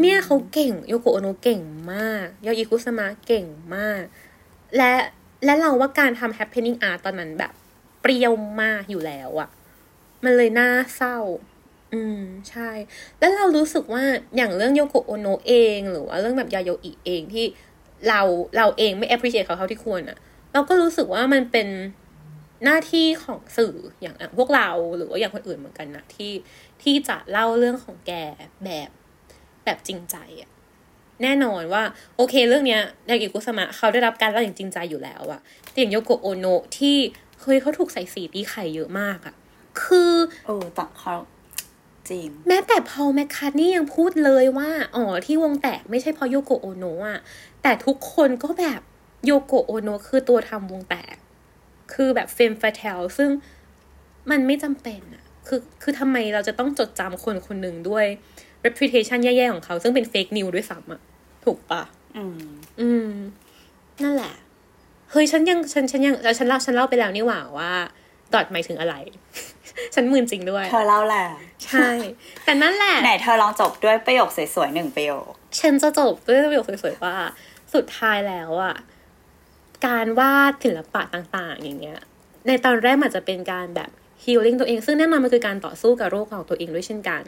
[0.00, 1.60] เนี่ยเขาเก่งโยโกะโอโนะเก่ง
[1.92, 4.00] มากยาอิคุสมะเก่งมาก
[4.76, 4.92] และ
[5.44, 7.52] และเราว่าการทำ happening art ตอนนั้นแบบ
[8.00, 8.32] เปรี้ยว
[8.62, 9.48] มากอยู่แล้วอะ
[10.26, 11.18] มันเลยน่าเศร้า
[11.94, 12.20] อืม
[12.50, 12.70] ใช่
[13.18, 14.04] แล้วเรารู้สึกว่า
[14.36, 17.46] อย่างเรื่องโยโกโอโนะเอง หรือว่าเรื่องแบบยาโยอิเองที่
[18.08, 18.20] เรา
[18.56, 20.18] เราเองไม่ appreciate เขาเท่าที่ควรอะ
[20.52, 21.68] เราก็รู้สึกว่ามันเป็น
[22.64, 26.32] หน้าที่ของสื่ออย่างพวกเราหรือว่าอย่างคนอื่นเหมือนกันนะที่
[26.82, 28.12] ที่จะเล่าเรื่องของแก
[28.64, 28.90] แบบ
[29.64, 30.50] แบบจริงใจอะ
[31.22, 31.82] แน่นอนว่า
[32.16, 36.96] โอเคเรื่องเนี้ยยากิคุสมะเขาได้รับการเล่าอย่างจริงใจอยู่แล้วอะแต่อย่างโยโกโอโนะที่
[37.40, 39.34] เฮ้ยเขาถูกใส่สีตีไข่เยอะมากอะ
[39.82, 40.12] คือ
[40.46, 41.14] เออตอนเขา
[42.10, 47.18] จริง แม้แต่พอลแมคคาร์ทนี่ยังพูดเลยว่า อ๋อ ที่วงแตกไม่ใช่เพราะโยโกะโอโนะอะ
[47.62, 48.80] แต่ทุกคนก็แบบ
[49.26, 51.16] โยโกะโอโนะคือตัวทำวงแตก
[51.92, 53.30] คือแบบ femme fatale ซึ่ง
[54.30, 58.06] มันไม่จำเป็นอะคือคือทำไมเราจะต้องจดจำคนคนหนึ่งด้วย
[58.64, 61.00] reputation แย่ๆของเขา ซึ่งเป็น fake news ด้วยซ้ำอะ
[61.44, 61.82] ถูกปะ
[62.16, 62.40] อืม
[62.80, 63.10] อืม
[64.02, 64.34] นั่นแหละ
[65.10, 67.72] เฮ้ย ฉันยัง ฉัน ฉันยัง แล้วฉันเล่า ฉันเล่าไปแล้วนี่หว่าว่า
[68.32, 68.94] ดอทหมายถึงอะไร
[69.94, 71.26] ฉันมืนจริงด้วย เธอเล่าแหละ
[71.66, 71.88] ใช่
[72.44, 77.14] แต่นั่นแหละ ไหนเธอลองจบด้วยประโยคสวยๆหนึ่งประโยค ฉันจะจบด้วยประโยคสวยๆว่า
[77.74, 78.74] สุดท้ายแล้วอะ
[79.86, 81.98] การวาดศิลปะต่าง ๆ อย่างเงี้ย
[82.46, 83.90] ในตอนแรกมันจะเป็นการแบบ
[84.24, 87.22] healing ตัวเอง ซึ่งแน่นอนมันคือการต่อสู้กับโรคของตัวเองด้วยเช่นกัน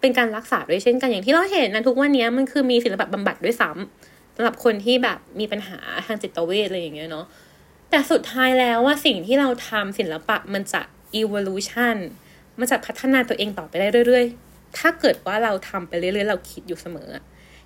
[0.00, 7.26] เป็นการรักษาด้วยเช่นกัน อย่างที่เราเห็นนะทุกวันเนี้ยมันคือมีศิลปะบำบัดด้วยซ้ำสำหรับคนที่แบบมีปัญหาทางจิตเวชอะไรอย่างเงี้ยเนาะ
[7.90, 10.82] แต่สุดท้ายแล้วว่าสิ่งที่เราทำศิลปะมันจะ
[11.20, 11.96] evolution
[12.58, 17.10] มันจะพัฒนาตัวเองต่อไปได้เรื่อย ๆ ถ้าเกิดว่าเราทำไปเรื่อยๆ เราคิดอยู่เสมอ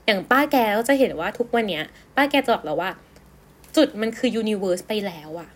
[0.07, 1.85] อย่างป้าแกก็จะเห็นว่าทุกวันเนี้ย
[2.17, 2.91] ป้าแกจะบอกเราว่า
[3.77, 5.49] จุดมันคือ universe ไปแล้วอะ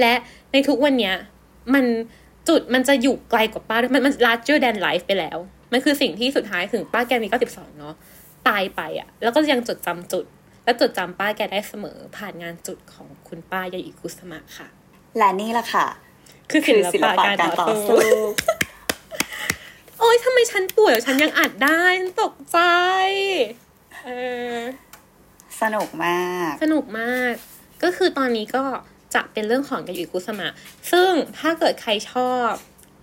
[0.00, 0.14] และ
[0.52, 1.14] ในทุกวันเนี้ย
[1.74, 1.84] มัน
[2.48, 5.38] จุดมันจะอยู่ไกลกว่าป้ามันมัน larger than life ไปแล้ว
[5.72, 7.94] มันคือสิ่งที่สุดท้ายถึงป้าแกมี 92 เนาะ
[8.48, 10.24] ตายไปอะแล้วก็ยังจดจำจุด
[10.64, 14.68] และจดจำป้าแกได้เสมอผ่านงานจุดของคุณป้ายาอิคุสมะค่ะ
[15.18, 15.86] และนี่แหละค่ะ
[16.50, 18.24] คือคือศิศิลลปะปะการการต่ต่ออสู้สู้
[19.98, 22.58] โอ๊ยทำไมฉันป่วยแล้วฉันยังอัดได้ฉันตกใจ
[24.04, 24.08] เอ
[24.56, 24.58] อ
[25.62, 27.32] สนุกมาก สนุกมาก
[27.82, 28.64] ก็คือตอนนี้ก็
[29.14, 30.48] จะเป็นเรื่องของยาโยอิคุซามะ
[30.92, 32.50] ซึ่งถ้าเกิดใครชอบ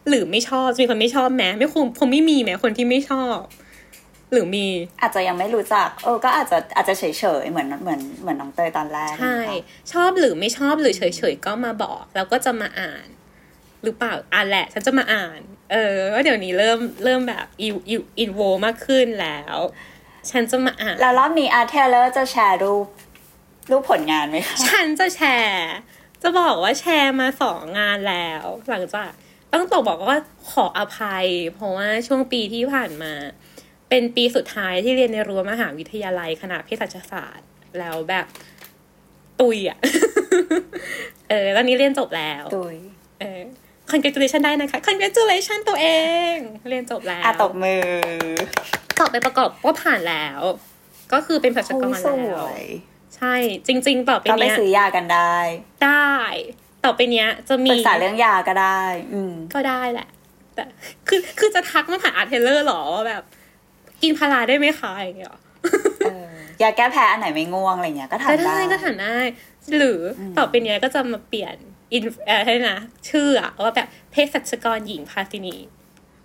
[0.10, 3.38] หรือไม่ชอบจะมีคนไม่ชอบแม้ไม่คงคงไม่มีแม้คนที่ไม่ชอบ
[4.32, 4.68] หรือมี
[5.02, 7.04] อาจจะยังไม่รู้จัก เออก็อาจจะอาจจะเฉ
[7.42, 9.56] ยๆเหมือนเหมือนเหมือนน้องเตยตอนแรกใช่นะคะ
[9.92, 13.08] ชอบหรือไม่ชอบหรือเฉยๆก็มาบอกแล้วก็จะมาอ่าน
[13.84, 15.40] หรือเปล่าอ่านแหละ ฉันจะมาอ่าน
[15.72, 19.58] เออว่าเดี๋ยวนี้เริ่มเริ่มแบบอิวอิวอินโวมากขึ้นแล้ว
[20.30, 22.86] ฉันจะมาอ่าน แล้วรอบนี้อาร์เทเลอร์จะแชร์รูป
[23.72, 25.68] รูปผลงานไหมคะฉันจะแชร์
[26.22, 29.12] จะบอกว่าแชร์มาสองงานแล้ว หลังจาก
[29.54, 30.20] ต้องตกบอกว่า
[30.52, 33.14] ขออภัย เพราะว่าช่วงปีที่ผ่านมา
[33.94, 37.48] เป็นปีสุดท้ายที่เรียนในรั้วมหาวิทยาลัยคณะเภสัชศาสตร์
[37.80, 38.26] แล้วแบบ
[39.40, 39.80] ตุยอะ
[41.30, 42.78] เออ ตอนนี้เรียนจบแล้ว ตุย
[43.20, 43.42] เออ
[43.92, 45.88] congratulation ได้นะคะ congratulation ตัวเอ
[46.34, 46.36] ง
[46.70, 47.86] เรียนจบแล้วอะตบมือ
[48.98, 50.42] สอบไปประกอบก็ผ่านแล้ว
[51.14, 52.64] ก็คือเป็นเภสัชกรโอ้ยสแล้ววย
[53.16, 53.34] ใช่
[53.68, 55.36] จริง ๆ ต่อไปก็ไปเนี้ยซื้อยากันได้
[55.86, 56.12] ได้
[56.86, 58.84] ต่อไปเนี้ย จะมีปรึกษาเรื่องยาก็ได้
[59.14, 60.08] อืมก็ได้แหละ
[60.56, 60.64] แต่
[61.08, 63.24] คือคือจะทักมาผ่านอาร์เทเลอร์หรอว่าแบบ
[64.04, 65.40] กินพาราได้ไหมคะอย่างเงี้ยหรอ
[66.06, 66.32] เออ
[66.62, 69.18] ยาแก้แพ้อันไหนไม่ง่วงอะไรเงี้ยก็ทานก็ได้ได้ก็ถามได้
[69.78, 71.56] หรืออต่อไปเนี้ยก็จะมาเปลี่ยน
[71.94, 72.78] อินเออให้นะ
[73.10, 75.56] ชื่ออะว่าแบบเภสัชกรหญิงพาสินี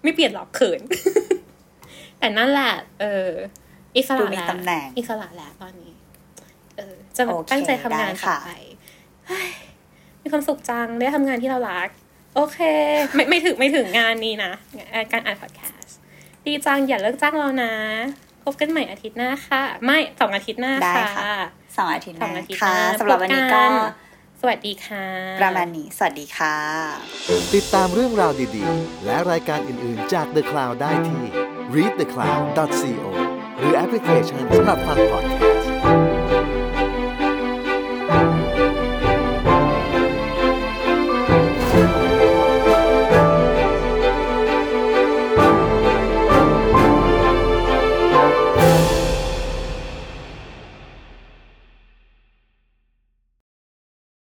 [0.03, 0.81] ไม่เปลี่ยนหรอกเขิน
[2.19, 3.31] แต่นั่นแหละ เออ
[3.97, 5.93] อิสดูระมีแล้วตำแหน่งอิสระแล้วตอนนี้
[6.77, 8.53] เออ จะโอเคตั้งใจทำงานได้ต่อค่ะไป
[9.27, 9.51] เฮ้ย
[10.23, 11.89] มีความสุขจังได้ทำงานที่เรารัก
[12.35, 12.59] โอเค
[13.15, 14.53] ไม่ไม่ถึงไม่ถึงงานนี้นะ
[14.91, 15.86] เอ่อการอ่านพอดแคสต์
[16.47, 17.73] ดีจังอย่าเลิกจ้างเรานะ
[18.45, 21.35] พบกันใหม่อาทิตย์หน้าค่ะ ไม่สองอาทิตย์หน้าได้ค่ะค่ะ
[21.77, 25.05] สองอาทิตย์หสองน้าอาทิตย์หค่ะน้าสำหรับวันนี้ก็พบนสวัสดีค่ะ
[25.41, 26.57] ประมาณนี้ สวัสดีค่ะ
[27.55, 31.25] ติดตามเรื่องราวดีๆ และรายการอื่นๆจาก The Cloud ได้ที่
[31.75, 33.07] readthecloud.co
[33.59, 36.06] หรือแอปพลิเคชันสำหรับฟังพอดแคสต์